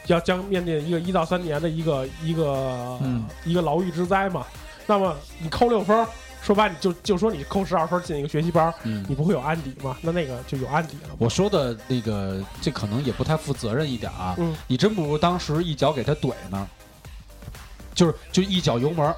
[0.08, 4.46] 要将面临一个一到三年的一个一个、嗯一个牢狱之灾嘛。
[4.88, 6.08] 那么你扣六分儿，
[6.42, 9.98] 说白了你就就说你扣十二分进一个学习班，嗯你不会有案底吗？
[10.02, 11.10] 那那个就有案底了。
[11.20, 14.36] 我说的那个，这可能也不太负责任一点啊。
[14.38, 16.68] 嗯你真不如当时一脚给他怼呢，
[17.94, 19.16] 就是就一脚油门儿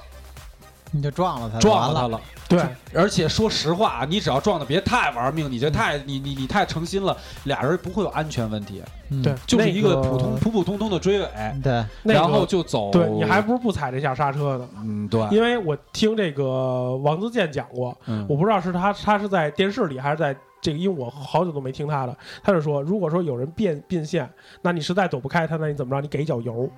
[0.92, 1.62] 你就撞了他，了。
[1.62, 2.22] 撞了他了。
[2.50, 2.62] 对，
[2.94, 11.28] 而且说实话，你只要撞的别太玩命，你这太你你你太诚心了，俩人不会有安全问题，嗯对，就是一个普通普普通通的追尾，
[11.64, 12.92] 对，然后就走。
[12.92, 14.68] 对你还不如不踩这下刹车呢。
[14.84, 22.14] 嗯对，因为我听这个王自健讲过，嗯我不知道是他他是在电视里还是在这个，因为我好久都没听他的。
[22.44, 24.30] 他就说，如果说有人变变线，
[24.62, 26.02] 那你实在躲不开他，那你怎么着？
[26.02, 26.70] 你给一脚油。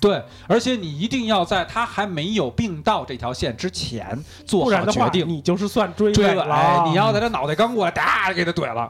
[0.00, 5.28] 对，而且你一定要在他还没有并到这条线之前做好决定。
[5.28, 6.84] 你就是算追追了。
[6.86, 8.88] 你要在他脑袋刚过来，哒给他怼了。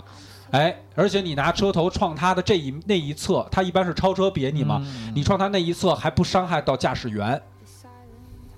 [0.52, 7.40] 哎，而且你拿车头撞他的这一那一侧，他一般是超车别你嘛，嗯你撞他那一侧还不伤害到驾驶员，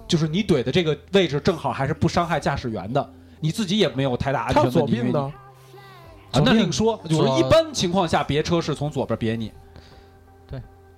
[0.08, 4.78] 就是你怼的这个位置正好还是不伤害驾驶员的，你自己也没有太大安全问题。
[4.78, 5.32] 左并呢？
[6.32, 9.54] 啊，那另说，就是一般情况下别车是从左边别你，对，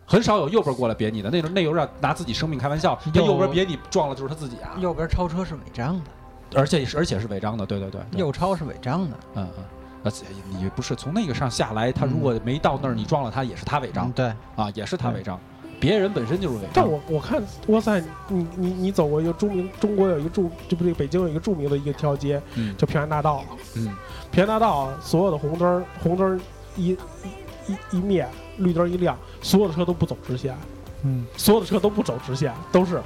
[0.06, 2.96] 很少有右边过来别你的，那种那有点拿自己生命开玩笑。
[3.12, 5.98] 他右右边别你撞了就是他自己啊，右边超车是违章
[6.50, 8.20] 的，而且是而且是违章的，对对对，对。
[8.20, 9.64] 右超是违章的，嗯嗯。
[10.04, 14.08] 而且你不是从那个上下来，他如果没到那儿，你撞了他也是他违章。
[14.08, 15.36] 嗯，对，啊，也是他违章，
[15.80, 16.70] 别人本身就是违章。
[16.74, 16.88] 但。
[16.88, 22.76] 我我看，哇塞，你你你走过一个著名，中国有一个著，这不是北京有一个著名的一个条街，嗯。
[22.76, 23.42] 叫平安大道。
[23.74, 23.92] 嗯。
[24.30, 26.40] 平安大道所有的红灯红灯
[26.76, 26.96] 一一
[27.66, 30.56] 一一灭，绿灯一亮，所有的车都不走直线，
[31.02, 33.02] 嗯，所有的车都不走直线，都是哇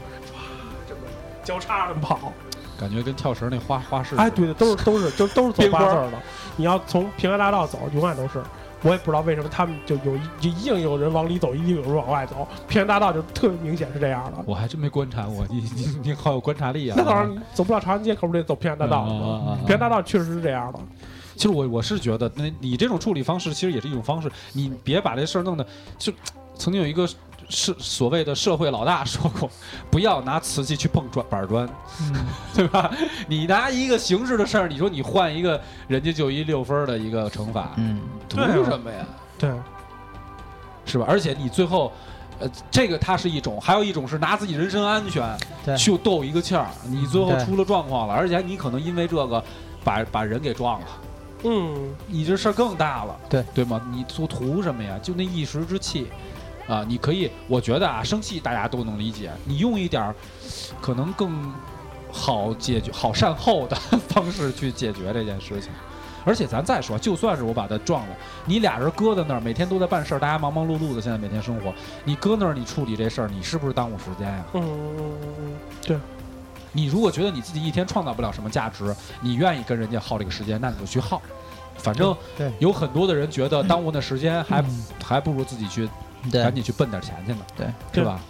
[0.89, 1.01] 这么
[1.45, 2.33] 交叉着跑。
[2.79, 4.17] 感觉跟跳绳那花花式。
[4.17, 6.13] 哎，对的，都是都是就都是走八字的。
[6.57, 8.43] 你要从平安大道走，永远都是。
[8.83, 12.49] 我也不知道为什么他们就有一就一定有人往里走，一定有人往外走。
[12.67, 14.39] 平安大道就特别明显是这样的。
[14.47, 16.95] 我还真没观察过，你你你好有观察力啊！
[16.97, 19.59] 那当然，走不了长安街，可不得走平安大道吗？
[19.67, 20.79] 平安大道确实是这样的。
[21.41, 26.13] 其实我我是觉得，那你这种处理方式其实也是一种方式，你别把这事儿弄得就
[26.55, 27.09] 曾经有一个
[27.49, 29.49] 是所谓的社会老大说过，
[29.91, 31.67] 不要拿瓷器去碰砖板砖，
[32.55, 32.93] 对吧？
[33.27, 39.07] 你拿一个形式的事儿，你说你换一个，人家就一六分的一个惩罚，嗯，图什么呀？
[39.39, 39.51] 对，
[40.85, 41.07] 是吧？
[41.09, 41.91] 而且你最后。
[42.39, 49.45] 呃，这个它是一种，还有一种是拿自己人身安全对去斗一个气儿，你最后出了状况了，而且你可能因为这个
[49.85, 50.87] 把把人给撞了。
[51.43, 53.81] 嗯，你这事儿更大了，对对吗？
[53.93, 54.99] 你图图什么呀？
[55.03, 56.07] 就那一时之气，
[56.69, 60.15] 啊，你可以，我觉得啊，生气大家都能理解，你用一点儿
[60.81, 61.53] 可能更
[62.13, 63.77] 好解决、好善后的
[64.09, 65.71] 方式去解决这件事情。
[66.23, 71.73] 而且咱再说，就算是我把他撞了，你俩人搁在那儿，每天都在办事儿，大家忙忙碌碌的，现在每天生活，
[72.05, 74.45] 你搁那儿，你处理这事儿，你是不是耽误时间呀？
[74.53, 75.97] 嗯嗯嗯嗯，对，
[76.73, 81.21] 你如果觉得你自己一天创造不了什么价值，你愿意跟人家耗这个时间，那你就去耗。
[81.77, 82.15] 反正
[82.59, 85.89] 有很多的人觉得耽误那时间还，嗯还不如自己去
[86.31, 88.21] 赶紧去奔点钱去呢，对，是吧？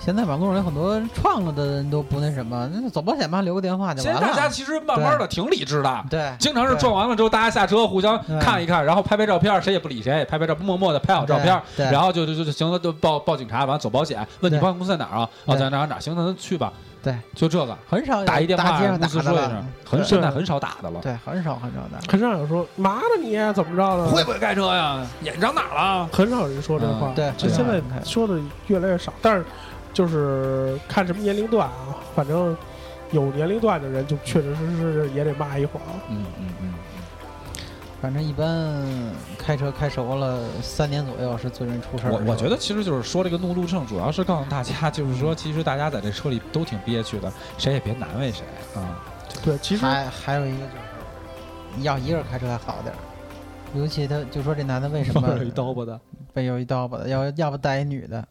[0.00, 4.28] 现在网络上有很多创了的人都不那什么，那就走保险吧，留个电话就现完了。
[4.28, 6.04] 在大家其实慢慢的挺理智的。
[6.10, 15.30] 对，经常是撞完了之后，大家下车互相看一看，然后拍拍照片，谁也不理谁，拍拍照，默默的拍好照片，对，然后就就就行了，就报报警察，完了走保险，问你对保险公司在哪儿啊？
[15.46, 16.00] 啊，在哪儿哪儿？
[16.00, 16.72] 行，那咱去吧。
[17.04, 21.00] 对，就这个，很少有打一电话大街上打的公司说一声了，，很现在很少打的了。
[21.02, 22.00] 对，很少很少打。
[22.10, 25.06] 很少有说妈的你怎么着的，会不会开车呀？
[25.22, 26.08] 眼长哪了？
[26.10, 27.08] 很少有人说这话。
[27.10, 29.44] 嗯对就现在说的越来越少，但是
[29.92, 32.56] 就是看什么年龄段啊，反正
[33.10, 35.82] 有年龄段的人就确确实实也得骂一会儿。
[36.08, 36.74] 嗯嗯嗯。
[38.04, 38.84] 反正一般
[39.38, 42.18] 开车开熟了三年左右是最容易出事儿的。
[42.18, 49.00] 我我觉得其实就是说这个怒路症，主要是告诉大家， 就是说其实大家在这车里都挺憋屈的，谁也别难为谁啊。
[49.42, 52.98] 对，其实还还有一个就是，你要一个人开车还好点儿，
[53.74, 55.98] 尤其他就说这男的为什么有一刀疤的，
[56.34, 58.22] 被有一刀吧的，要要不带一女的，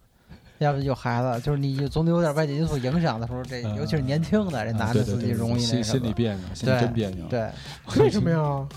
[0.59, 5.99] 要不有孩子，就是你总得有点外界因素影响的时候，这嗯尤其是年轻的这男的自己容易那心什么。
[5.99, 7.25] 心里别扭，心里对真别扭。
[7.25, 7.49] 对，
[7.97, 8.67] 为什么呀？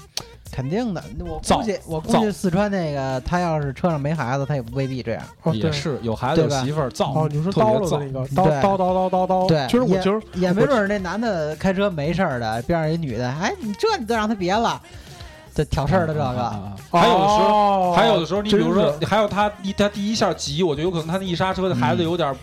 [0.57, 1.05] 肯定的。
[1.21, 5.23] 我估计，我估计四川那个，他要是车上没孩子，他也未必这样。
[5.43, 5.71] 哦，也。
[5.77, 14.81] 是有孩子有媳妇儿造，哦，你说叨了的那个叨对叨叨叨叨叨，对，其实我也觉得也没准儿那男的开车没事儿的，边上一女的，哎，你这你都让他别了，
[15.55, 16.25] 这挑事儿的这个。
[16.25, 17.49] 啊啊啊还有的时候。
[17.49, 22.35] 候还有的时候，你比如说，还有他一他第一下急，我觉得有可能他那一刹车，孩子有点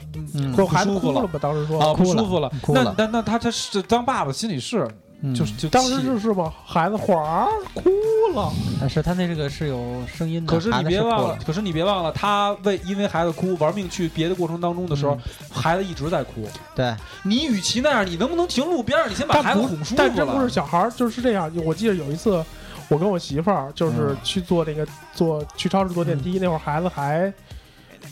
[0.55, 1.39] 不舒服了哭了吧？
[1.41, 2.51] 当时说啊不舒服了。
[2.61, 4.87] 哭了那那那他他是当爸爸心里是
[5.25, 6.53] 嗯就是就当时气就是吧？
[6.65, 7.89] 孩子哗哭
[8.35, 10.51] 了，但是他那这个是有声音的。
[10.51, 15.17] 可是你别忘了可是你别忘了，他为因为孩子哭玩命去别的过程当中的时候，
[15.49, 16.45] 孩子一直在哭。
[16.75, 19.07] 对，你与其那样，你能不能停路边儿？
[19.07, 20.49] 你先把孩子哄舒服但真不是。
[20.49, 21.49] 小孩儿，就是这样。
[21.63, 22.43] 我记得有一次，
[22.89, 27.31] 我跟我媳妇儿就是嗯去坐那个坐去超市坐电梯，那会儿孩子还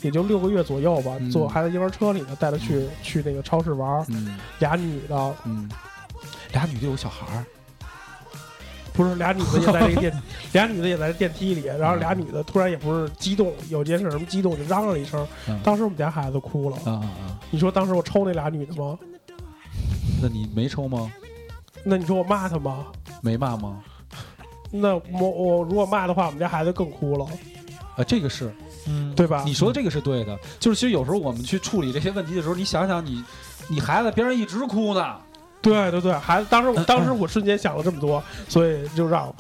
[0.02, 4.06] 也就六个月左右吧，嗯坐孩子婴儿车里呢，带他去去那个超市玩
[4.60, 5.70] 俩女的嗯，
[6.54, 7.46] 俩女的有小孩儿，
[8.94, 10.22] 不是俩女的也在这个电，
[10.54, 16.78] 俩女的也在这电梯里，然后俩女的突然也不是激动，有件事什么激动就嚷嚷了一声嗯，当时我们家孩子哭了。
[16.86, 17.40] 啊啊啊！
[17.50, 18.98] 你说当时我抽那俩女的吗？
[20.22, 21.12] 那你没抽吗？
[21.84, 22.86] 那你说我骂她吗？
[23.22, 23.80] 没骂吗？
[24.72, 27.26] 那我我如果骂的话，我们家孩子更哭了，
[27.98, 28.54] 啊，这个是
[28.88, 29.44] 嗯，对吧？
[29.46, 33.24] 你说的这个是对的，就是其实有时候我们去处理这些问题的时候，你想想你，
[33.70, 35.18] 你孩子边上一直哭呢，
[35.62, 39.34] 对对对，孩子当时我当时我瞬间想了这么多，所以就让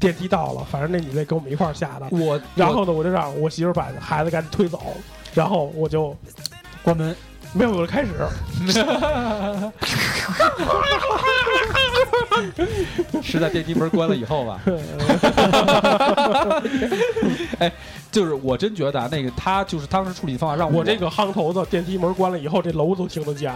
[0.00, 2.06] 电梯到了，反正那女的跟我们一块儿下的。
[2.10, 4.80] 我然后呢，我就让我媳妇把孩子赶紧推走，
[5.34, 6.16] 然后我就
[6.82, 7.14] 关门，
[7.52, 8.10] 没有，我就开始，
[13.22, 14.60] 是在电梯门关了以后吧？
[17.58, 17.72] 哎，
[18.16, 23.54] 就是我真觉得啊，那个他就是当时处理方法让我这个夯头子，电梯门关了以后，这楼都听得见。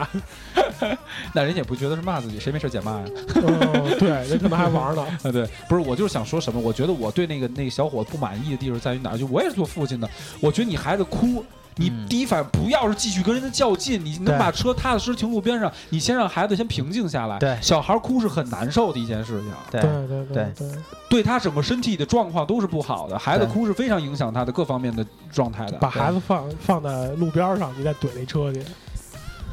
[1.32, 3.06] 那人家也不觉得是骂自己，谁没事捡骂呀？
[3.36, 5.02] 嗯，对，人可能还玩呢。
[5.22, 6.60] 啊， 对，不是，我就是想说什么？
[6.60, 9.16] 我觉得我对那个那个小伙子不满意的地方在于哪儿？
[9.16, 10.06] 就我也是做父亲的，
[10.40, 11.42] 我觉得你孩子哭。
[11.76, 17.38] 你嗯第一反应不要是继续跟人家较劲，你能把车踏踏实实停路边上，你先让孩子先平静下来。
[17.38, 20.78] 对小孩哭是很难受的一件事情，对对对对对，
[21.08, 23.18] 对他整个身体的状况都是不好的。
[23.18, 25.78] 孩子哭是非常影响他的各方面的状态的。
[25.78, 28.62] 把孩子放放在路边上，你再怼那车去，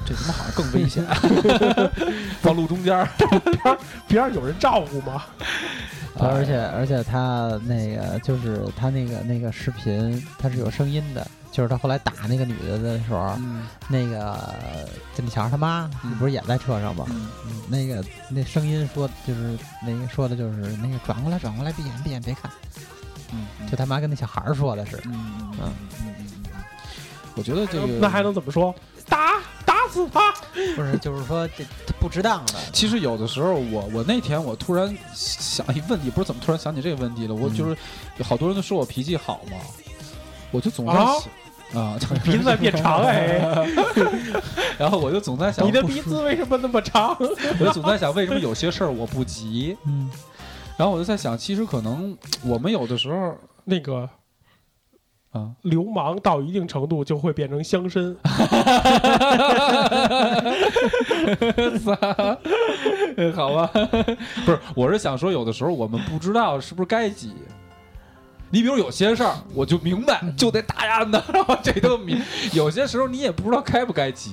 [0.05, 1.05] 这他妈好像更危险，
[2.41, 3.07] 到路中间儿。
[4.07, 5.23] 边上有人照顾吗？
[6.19, 11.27] 而且而且他那个就是他那个那个视频，他是有声音的，
[11.57, 13.67] 就是他后来打那个女的的时候，嗯。
[13.87, 14.53] 那个
[15.15, 16.15] 就那小孩他妈嗯。
[16.19, 17.03] 不是也在车上吗？
[17.09, 17.27] 嗯。
[17.47, 22.51] 嗯，那个那声音说就是那个说的就是那个转过来转过来，闭眼闭眼别看，
[23.33, 26.63] 嗯，就他妈跟那小孩儿说的是，嗯嗯嗯嗯嗯，
[27.35, 28.73] 我觉得这个那还能怎么说？
[29.09, 30.31] 打打死他！
[30.75, 37.33] 不是就是说这这不值当的，其实有的时候我，我那天我突然想一个问题，不是怎么突然想起这个问题了？
[37.33, 37.75] 我就是
[38.17, 39.57] 有好多人都说我脾气好嘛，
[40.51, 41.05] 我就总在啊？
[41.05, 41.23] 想啊，
[42.23, 43.39] 鼻子变长哎，
[44.79, 47.15] 然后我就总在想，你的鼻子为什么那么长？
[47.19, 49.77] 我就总在想，为什么有些事儿我不急？
[49.85, 50.09] 嗯，
[50.77, 54.09] 然后我就在想，其实可能我们有的时候那个
[55.31, 58.15] 啊，流氓到一定程度就会变成乡绅，
[63.35, 63.69] 好吧，
[64.45, 67.33] 不是，我是想说，有的时候我们不知道是不是该急。
[68.49, 72.21] 你比如有些事儿，我就明白就得打压他， 然后这都明。
[72.53, 74.31] 有些时候你也不知道该不该急，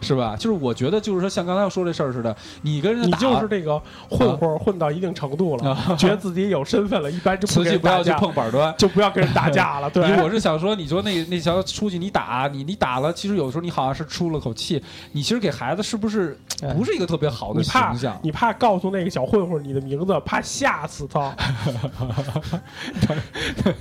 [0.00, 0.36] 是吧？
[0.36, 7.46] 就是我觉得，就是说像刚才说这事儿似的，你跟人打就是这个混混混到一定程度了，啊觉得自己有身份了，一般就
[7.78, 8.74] 不要去碰板砖。
[8.78, 9.90] 就不要跟人打架了。
[9.94, 14.82] 对，我是想说，你说那那条出去你打你你打了，其实有的时候你好像是出了口气，
[15.12, 18.18] 你其实给孩子是不是哎不是一个特别好的形象？
[18.22, 21.34] 你怕告诉那个小混混你的名字，怕吓死他。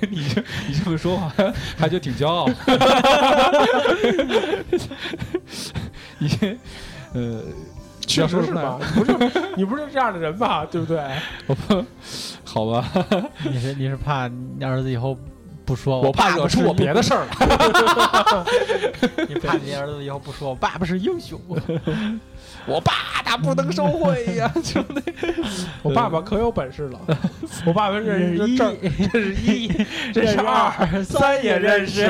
[0.09, 1.31] 你这你这么说话，
[1.77, 2.47] 还觉得挺骄傲。
[6.19, 6.57] 你这
[7.13, 7.41] 呃，
[8.05, 9.15] 确实是吧不是
[9.55, 10.65] 你不是这样的人吧？
[10.69, 11.01] 对不对？
[12.43, 12.89] 好吧，
[13.43, 15.17] 你是你是怕你儿子以后
[15.65, 17.35] 不说我怕惹出我别的事儿来。
[19.27, 21.39] 你怕你儿子以后不说我爸爸是英雄，
[22.65, 22.93] 我爸
[23.25, 25.01] 他不能受贿呀，兄弟
[25.83, 26.99] 我爸爸可有本事了，
[27.65, 28.75] 我爸爸认识一这，
[29.11, 29.67] 这是一，
[30.13, 32.07] 这是二，三也认识。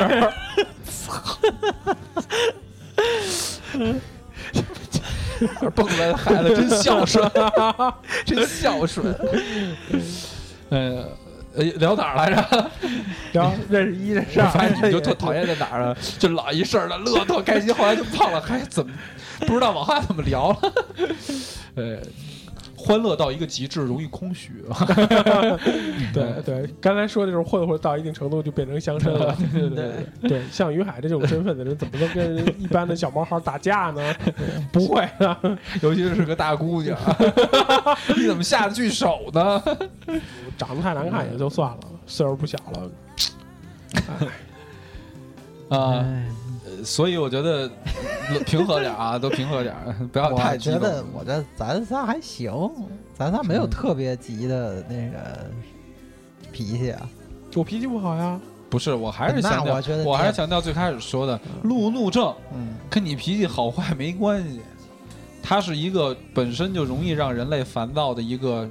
[5.74, 7.30] 蹦出来的孩子真孝顺，
[8.24, 9.14] 真孝顺。
[10.70, 11.04] 呃。
[11.56, 12.70] 呃，聊哪儿来着？
[13.32, 15.96] 然后认识一，认识二，我发现你就特讨厌在哪儿啊？
[16.16, 18.92] 就老一事儿了乐特开心，后来就胖了，还怎么
[19.40, 20.72] 不知道往下怎么聊了？
[21.74, 21.96] 呃，
[22.78, 24.52] 欢乐到一个极致，容易空虚。
[26.14, 29.36] 对对，刚才说的就是混混到一定程度就变成乡绅了。
[29.52, 29.70] 对对
[30.22, 34.14] 对，对，像于海这种身份的人，怎么能跟一般的小毛孩打架呢？
[34.72, 35.36] 不会啊，
[35.82, 36.96] 尤其是个大姑娘，
[38.16, 39.60] 你怎么下得去手呢？
[40.56, 42.90] 长得太难看也就算了，岁数不小了。
[44.08, 44.08] 啊，
[45.70, 46.24] 哎呃
[46.84, 47.70] 所以我觉得
[48.46, 49.74] 平和点啊，都平和点，
[50.12, 50.78] 不要太我觉。
[50.78, 52.52] 得我觉得咱仨还行，
[53.14, 55.50] 咱仨没有特别急的那个
[56.52, 57.08] 脾气啊。
[57.54, 58.38] 我脾气不好呀，
[58.70, 64.60] 不是，我还是强调我觉得，我还是强调最开始说的，路怒症嗯，跟你脾气好坏没关系，
[65.48, 68.68] 它是一个本身就容易让人类烦躁的一个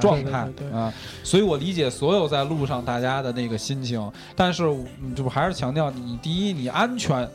[0.00, 4.64] 状态啊，所以我理解所有在路上大家的那个心情，但是
[5.02, 7.28] 嗯就是还是强调你第一，你安全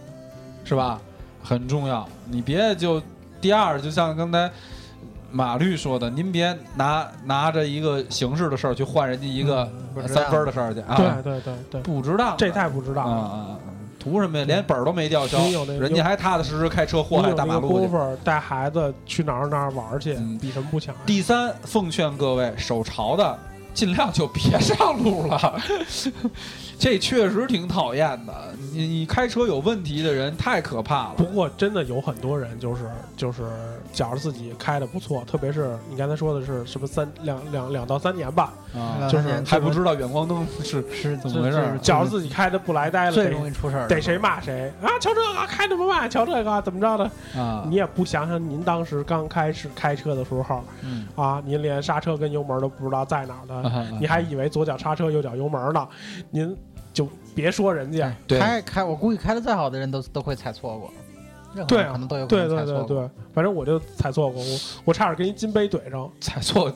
[0.64, 1.01] 是吧，
[1.43, 3.01] 很重要，你别就
[3.41, 4.49] 第二，就像刚才。
[5.36, 9.68] 马律说的，您别拿拿着一个形式的事儿去换人家一个
[10.05, 10.95] 三分儿的事儿去啊！
[10.95, 13.11] 对对对对，不知道，这太不知道了。
[13.11, 13.72] 啊啊啊！
[14.04, 14.45] 图什么呀？
[14.45, 15.39] 连本儿都没吊销
[15.80, 17.88] 人家还踏踏实实开车祸害大马路去。
[17.88, 21.01] 夫带孩子去哪儿哪儿玩儿去嗯，比什么不强呀？
[21.06, 23.39] 第三，奉劝各位手潮的，
[23.74, 25.60] 尽量就别 上路了。
[26.78, 28.34] 这确实挺讨厌的。
[28.71, 31.13] 你你开车有问题的人太可怕了。
[31.15, 33.43] 不过真的有很多人就是就是
[33.93, 44.89] 觉着自己开的不错，特别是你刚才说的是什么三两两两到三年吧，啊，就是还不知道远光灯是是怎么回事儿觉着自己开的不来呆了，最容易出事儿的逮谁骂谁啊！
[44.99, 47.39] 瞧这个开这么慢，瞧这个怎么着的？
[47.39, 55.88] 啊你，也不想想您当时刚开始开车的时候嗯，啊，您连刹车跟油门都不知道在哪儿的，啊你还以为左脚刹车右脚油门呢，
[56.32, 56.57] 您
[56.94, 58.16] 就别说人家。
[58.28, 60.94] 对开开，我估计开的再好的人都都会踩错过，
[61.54, 62.88] 任何可能都有可对能对对踩错过。
[62.88, 66.10] 对，反正我就踩错过，我我差点跟一金杯怼上。
[66.22, 66.72] 踩错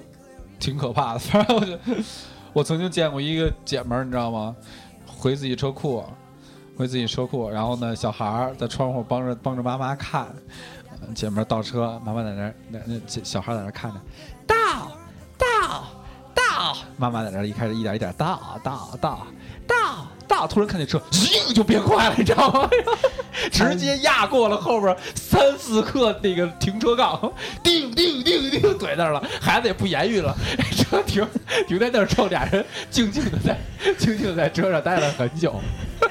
[0.60, 1.20] 挺可怕的。
[1.32, 1.78] 反正我就
[2.54, 4.56] 我曾经见过一个姐们儿，你知道吗？
[5.06, 6.04] 回自己车库，
[6.76, 10.28] 回自己车库，然后呢，小孩儿在窗户帮着帮着妈妈看，
[11.02, 14.00] 呃姐们儿倒车，妈妈在那儿那那小小孩儿在那儿看着，
[14.46, 14.56] 倒
[15.38, 15.86] 倒
[16.36, 19.28] 倒，妈妈在那儿一开始一点一点倒倒倒
[20.46, 21.02] 突然看见车，
[21.56, 22.70] 就变快了，你知道吗？
[23.52, 27.32] 直接压过了后边三四克那个停车杠，
[27.64, 30.36] 叮叮叮叮怼那儿了，孩子也不言语了，
[30.76, 31.26] 车停
[31.68, 33.58] 停在那儿之后，俩人静静的在
[33.98, 35.56] 静静的在车上待了很久。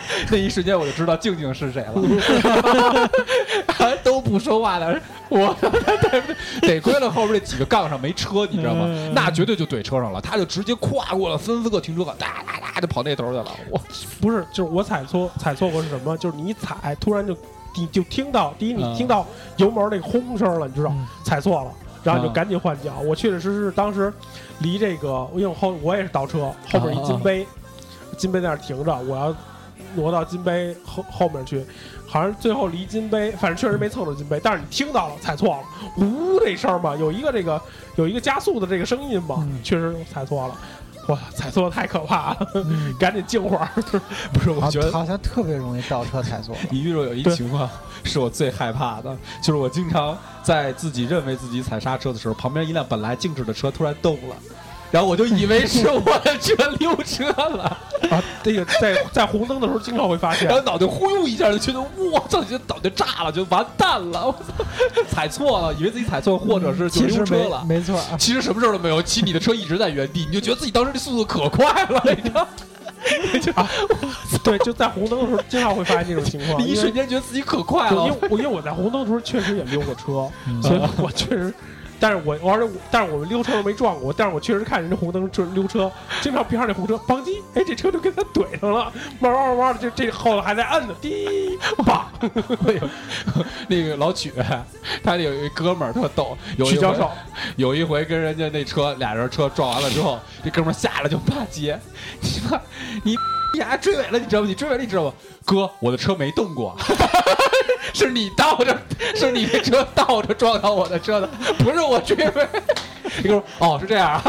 [0.30, 3.10] 那一瞬间我就知道静静是谁了，
[3.68, 5.54] 还 都不说话的，我
[6.62, 8.86] 得亏了后边那几个杠上没车，你知道吗？
[9.14, 13.46] 那绝对就怼车上了，他就直接跨过了三四个停车杠，哒哒哒就跑那头去了。
[13.70, 13.80] 我
[14.20, 16.16] 不是，就是我踩错踩错过是什么？
[16.16, 17.36] 就是你一踩，突然就
[17.76, 19.26] 你就听到第一，你嗯听到
[19.56, 21.70] 油门那个轰声了，你知道嗯踩错了，
[22.02, 22.98] 然后你就嗯赶紧换脚。
[23.04, 24.12] 我确确实实当时
[24.60, 27.46] 离这个，因为我后我也是倒车，后边一金杯，
[28.16, 29.34] 金杯在那儿停着，我要
[29.96, 31.64] 挪到金杯后后面去。
[32.08, 35.62] 好像最后离金杯，反正确实没蹭着金杯，但是你听到了，踩错了，
[35.96, 37.60] 呜这声嘛，有一个这个
[37.96, 40.56] 有一个加速的这个声音嘛，嗯确实踩错了，
[41.08, 43.68] 哇，踩错太可怕了，嗯赶紧静会儿。
[44.32, 46.54] 不是，我觉得好像特别容易倒车踩错。
[46.70, 47.68] 你遇着有一对情况
[48.04, 54.36] 是我最害怕的，就是我经常在自己认为自己踩刹车的时候，旁边一辆本来静止的车突然动了。
[54.96, 57.64] 然后我就以为是我的车溜车了，
[58.08, 64.64] 啊，这个在在红灯的时候经常会发现然，后脑袋忽悠一下就觉得我操，觉得脑袋炸了，就完蛋了，我操，
[65.10, 67.62] 踩错了，以为自己踩错，或者是就溜车了。
[67.68, 72.30] 没错，其实什么事儿都没有，骑你的车一直在原地，你就觉得自己当时这速度可快了，你知
[73.52, 73.66] 道？
[74.42, 78.16] 对，就在红灯的时候经常会发现这种情况，你 一瞬间觉得自己可快了因为。
[78.30, 81.52] 我因为我在红灯的时候确实也溜过车，嗯所以我确实。
[81.98, 85.90] 但是我玩的但是我们溜车都没撞过，但是我确实看人家红灯就是溜车，
[86.20, 92.00] 经常边上那红车邦叽，哎，这车就跟他怼上了，慢慢慢慢的，这这后头还在摁呢，滴，砰，
[93.68, 94.32] 那个老曲，
[95.02, 97.10] 他那有一哥们儿特逗，有一授，
[97.56, 101.78] 有一回跟人家那车俩人车撞完了之后，这哥们儿下来就骂街，
[102.20, 102.60] 你妈
[103.04, 103.16] 你
[103.56, 104.48] 你还追尾了，你知道吗？
[104.48, 105.12] 你追尾了，你知道吗？
[105.46, 106.76] 哥，我的车没动过，
[107.94, 108.78] 是你倒着，
[109.16, 111.26] 是你的车倒着撞到我的车的，
[111.58, 112.48] 不是我追尾。
[113.22, 114.22] 你哥们儿哦，是这样啊。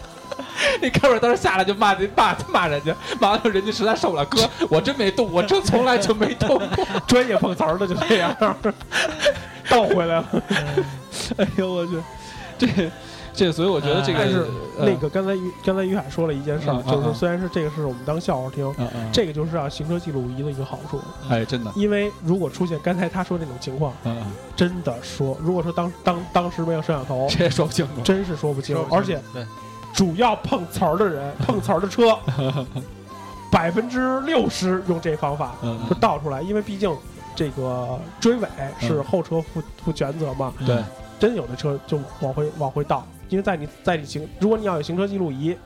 [0.80, 6.86] 那哥们当时下来就骂骂骂人家，骂完了人家实在受不了，哥，我真没动，我真从来就没动过。
[7.06, 8.34] 专业碰瓷儿的就这样，
[9.68, 10.26] 倒回来了。
[11.36, 11.92] 哎呦我去，
[12.56, 12.90] 这
[13.34, 14.46] 这，所以我觉得这个但是
[14.78, 28.00] 呃那个刚才于刚才于海说了一件事儿就是说虽然是这个是我们当笑话听，嗯嗯，这个就是让行车记录仪的一个好处，哎真的，因为如果出现刚才他说那种情况，嗯嗯，真的说，如果说当当当时没有摄像头， 这也说不清楚。
[28.02, 29.20] 真是说不清说，不清而且
[29.92, 32.16] 主要碰瓷儿的人， 碰瓷儿的车，
[33.50, 36.92] 百分之六十用这方法嗯就倒出来，因为毕竟
[37.36, 38.48] 这个追尾
[38.80, 40.82] 是后车负负全责嘛，对，
[41.18, 45.56] 真有的车就往回往回倒，因为在你在你行，如果你要有行车记录仪，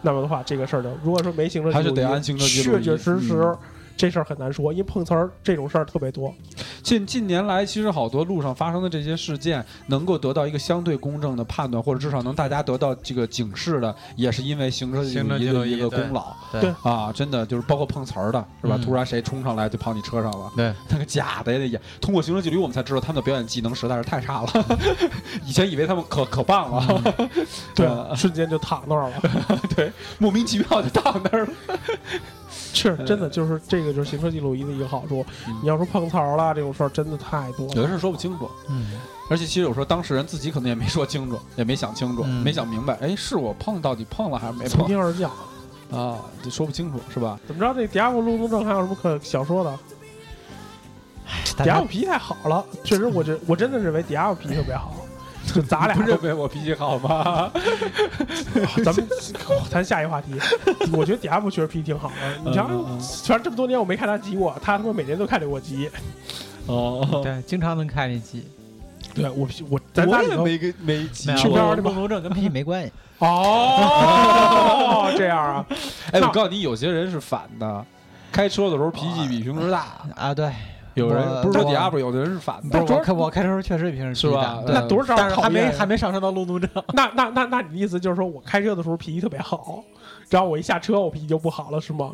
[0.00, 3.34] 那么的话，这个事儿就如果说没行车记录仪，还是得按行车记录仪确确实实。
[3.42, 3.56] 嗯
[3.96, 6.34] 这事儿很难说，因为碰瓷儿这种事儿特别多。
[6.82, 17.12] 近近年来，其实好多路上发生的这些事件，能够得到一个相对公正的判断，或者至少能大家得到这个警示的，也是因为行车记录仪的一个功劳对啊！
[17.12, 18.76] 真的就是包括碰瓷儿的，是吧？
[18.78, 21.80] 嗯突然谁冲上来就跑你车上了，对，那个假的也得演。
[22.00, 24.48] 通过行车记录仪，我们才知道他们的表演技能实在是太差了。
[25.46, 27.02] 以前以为他们可可棒了，
[27.76, 29.22] 对，嗯瞬间就躺那儿了。
[29.76, 31.52] 对，莫名其妙就躺那儿了。
[32.72, 35.24] 是真的，就是这个就是行车记录仪的一个好处。
[35.46, 37.72] 嗯你要说碰瓷儿啦这种事儿，真的太多了。
[37.74, 38.98] 有的事说不清楚，嗯，
[39.30, 45.30] 而且其实有时候当事人自己可能也没说清楚，也没想清楚，嗯没想明白，哎，是我碰到底碰了还是没从碰天而降，
[45.90, 46.18] 啊？
[46.42, 47.38] 就说不清楚是吧？
[47.46, 47.74] 怎么着？
[47.74, 49.78] 这迪亚布路怒症还有什么可想说的？
[51.58, 54.94] 迪亚布脾气太好了，确实，我觉我真的认为迪亚布脾气特别好。
[55.54, 57.50] 就咱俩不认为我脾气好吗？
[58.84, 59.08] 咱们
[59.70, 60.32] 谈下一个话题。
[60.92, 62.14] 我觉得 DF 确实脾气挺好的。
[62.44, 65.90] 你瞧嗯嗯嗯，反正这么多年我没看他急过，他他妈每年都看着我急。
[66.66, 68.46] 哦，对，经常能看见急。
[69.14, 72.90] 对我脾我咱俩也没个没急去边儿去吧路怒症跟脾气没关系。
[73.18, 75.66] 哦，这样啊，
[76.12, 77.84] 哎，我告诉你，有些人是反的，
[78.32, 79.86] 开车的时候脾气比平时大。
[80.16, 80.50] 啊，对，
[80.94, 86.68] 有人不是说我 Diablo，有的人是反不的，是我开我开车时候确实也平时是吧那多少但是还没还没上升到路怒症。
[86.94, 89.82] 那那那那你的意思就是说我开车的时候脾气特别好，
[90.28, 92.12] 然后我一下车我脾气就不好了是吗？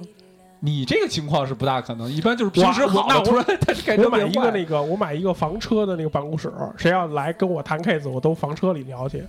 [0.61, 9.25] 你这个情况是不大可能，一般就是平时好那我突然 他开车我买一个那个，我买一个房车的那个办公室，谁要来跟我谈 case，我都房车里聊去。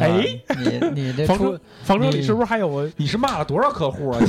[0.00, 0.24] 哎，
[0.58, 2.88] 你你这出房车房车里是不是还有我？
[2.96, 4.18] 你是骂了多少客户啊？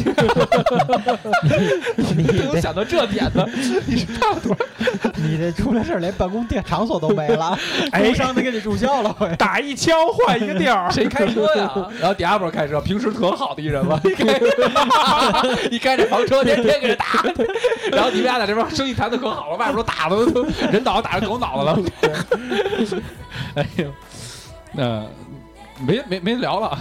[1.98, 3.48] 你你能这想到这点呢？
[3.86, 4.66] 你是骂了多少？
[5.16, 7.58] 你这出了事儿连办公店场所都没了，
[7.92, 9.34] 哎工商都给你注销了，会。
[9.38, 11.72] 打一枪换一个地儿，谁开车呀？
[12.00, 14.00] 然后 Diablo 开车，平时可好的一人了，
[15.70, 17.06] 你开这房车，天天给人打。
[17.92, 23.02] 然后你们俩在这边生意谈的可好了，外边都打的都人脑袋打成狗脑子了。
[23.56, 23.86] 哎呦，
[24.74, 25.04] 那、
[25.86, 26.78] 没没没得聊了，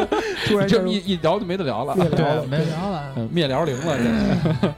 [0.46, 2.44] 突然就这么一一聊就没得聊了，灭聊了。
[2.46, 3.12] 没聊了。
[3.16, 4.74] 嗯，灭聊零了，这是。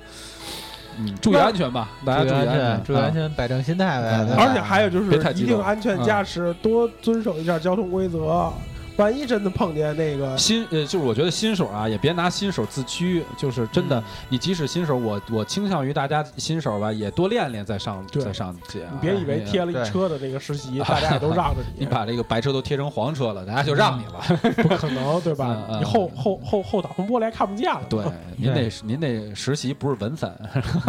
[0.99, 3.11] 嗯，注意安全吧，大家注意安全，注意安啊。
[3.11, 4.27] 全，摆正心态呗。
[4.37, 8.53] 而且还有就是一定安全驾驶，多遵守一下交通规则。
[8.97, 18.91] 万一真的碰见那个，新呃，就是我觉得新手啊，也别拿新手自居，就是真的，嗯你即使新手，我我倾向于大家新手吧，也多练练再上再上街啊。
[18.93, 24.21] 你别以为哎贴了一车的这个实习，大家也都让着你 你把这个白车都贴成黄车了，大家就让你了。
[24.63, 27.83] 不可能对吧你后后后后挡风玻璃还看不见了。
[27.89, 28.05] 对，
[28.37, 30.33] 您得您得实习，不是文散。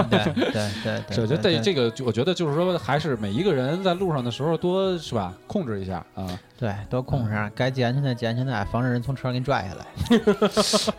[0.09, 0.51] 对对
[0.83, 6.27] 对对，我觉得对这这个，我觉得就是说，还是每一个人在路上的时候多是吧，控制一下啊。
[6.59, 9.85] 对多控制上，该系安全带系安全带，防止人从车上给你拽下来。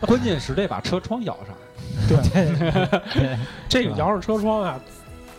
[0.07, 1.55] 关键是得把车窗摇上。
[2.07, 4.79] 对 这个摇上车窗啊，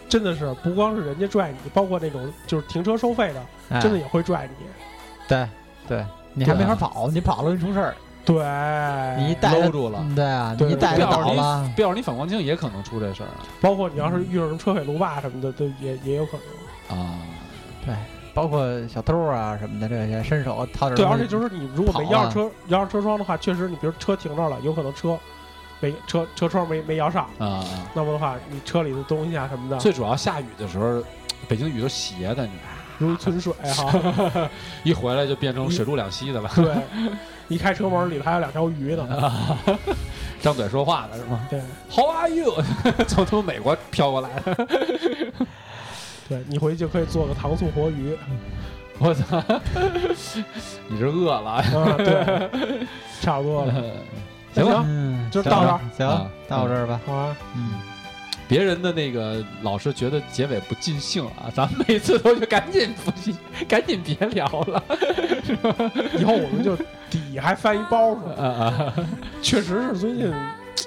[0.08, 3.40] 真的是不光是人家拽你，包括那种就是停车收费的，
[3.70, 4.66] 哎真的也会拽你。
[5.28, 5.48] 对
[5.88, 6.04] 对，
[6.34, 7.94] 你还没法跑，你跑了容易出事儿。
[8.24, 8.36] 对，
[9.22, 11.70] 你一带搂住了嗯对啊，对你一带就不倒了。
[11.76, 13.28] 别要是你反光镜也可能出这事儿
[13.60, 16.36] 包括你要是遇上什么车匪路霸什么的，都也也有可
[16.88, 16.98] 能。
[16.98, 17.18] 啊。
[17.84, 17.94] 对，
[18.36, 21.06] 包括小偷啊什么的，这些伸手掏点对。
[21.06, 25.18] 而且就是你如果没摇上车摇上车窗的话，确实你比如车停这儿了，有可能车
[25.80, 27.64] 没车车窗没没摇上，啊，
[27.94, 31.02] 那么的话，你车里的东西啊什么的最主要下雨的时候，
[31.48, 32.52] 北京雨都斜的，你
[32.98, 34.50] 容易存水哈。
[34.84, 36.50] 一回来就变成水陆两栖的了。
[36.54, 36.76] 对，
[37.48, 39.32] 一开车门里头还有两条鱼呢。
[40.42, 41.60] 张嘴说话的是吗对
[41.90, 42.54] ？How are you？
[43.08, 44.68] 从从美国飘过来的。
[46.28, 48.16] 对，你回去就可以做个糖醋活鱼
[48.98, 49.42] 我操！
[50.88, 51.50] 你是饿了？
[51.50, 52.50] 啊，对，
[53.20, 53.74] 差不多了。
[54.54, 56.98] 行了，嗯，就到这儿行啊，到这儿吧。
[57.04, 57.72] 好啊，嗯，
[58.48, 63.36] 别人的那个老是觉得结尾不尽兴啊，咱们每次都就赶紧不信，
[63.68, 64.82] 赶紧别聊了。
[66.18, 66.74] 以后我们就
[67.10, 68.30] 底还翻一包袱。
[68.40, 68.94] 啊啊！
[69.42, 70.32] 确实是最近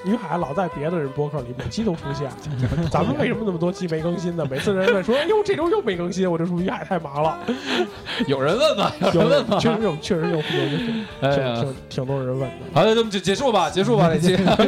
[0.05, 2.29] 于海老在别的人播客里每期都出现，
[2.89, 4.45] 咱们为什么那么多期没更新呢？
[4.49, 7.37] 每次人问说：“哎呦，这周又没更新。”我就说于海太忙了。
[8.27, 8.91] 有人问吗？
[9.01, 9.57] 有有人问吗？
[9.59, 10.41] 确实有，确实有有有
[10.77, 12.55] 挺哎呀挺多人问的。
[12.73, 14.35] 好，那咱们就结束吧，结束吧，这期。
[14.35, 14.67] 啊，这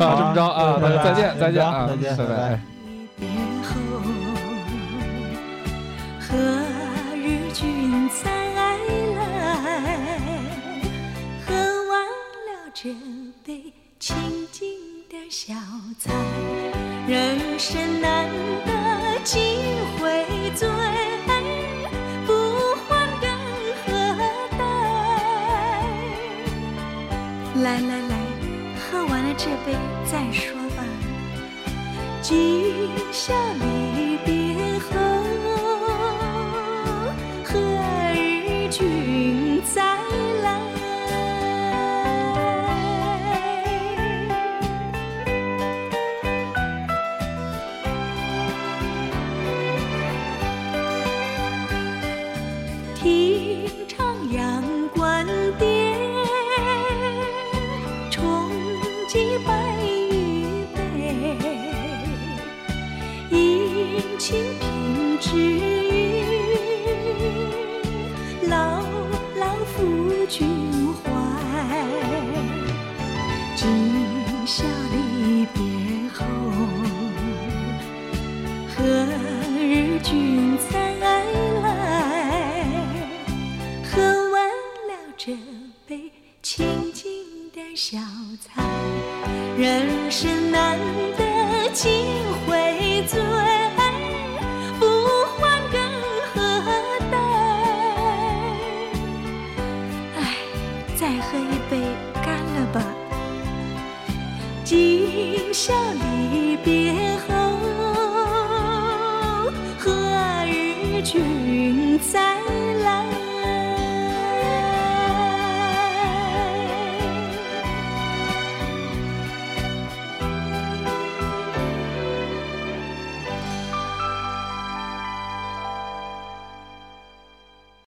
[0.00, 2.60] 么着啊，大家再见，再见啊，再见拜拜拜。
[3.16, 3.28] 别
[3.62, 3.70] 后，
[6.20, 6.36] 何
[7.16, 8.78] 日君再来？
[11.46, 12.90] 喝完了这
[13.44, 13.62] 杯
[14.00, 14.16] 清
[14.50, 14.66] 静
[15.10, 15.52] 的小
[15.98, 16.10] 菜，
[17.06, 18.26] 人生难
[18.64, 19.38] 得几
[19.98, 20.24] 回
[20.56, 20.66] 醉，
[22.26, 22.32] 不
[22.88, 23.28] 欢更
[23.84, 23.92] 何
[24.56, 24.64] 待？
[27.62, 28.16] 来来来，
[28.80, 29.76] 喝完了这杯
[30.10, 30.82] 再说吧。
[32.22, 33.62] 今宵离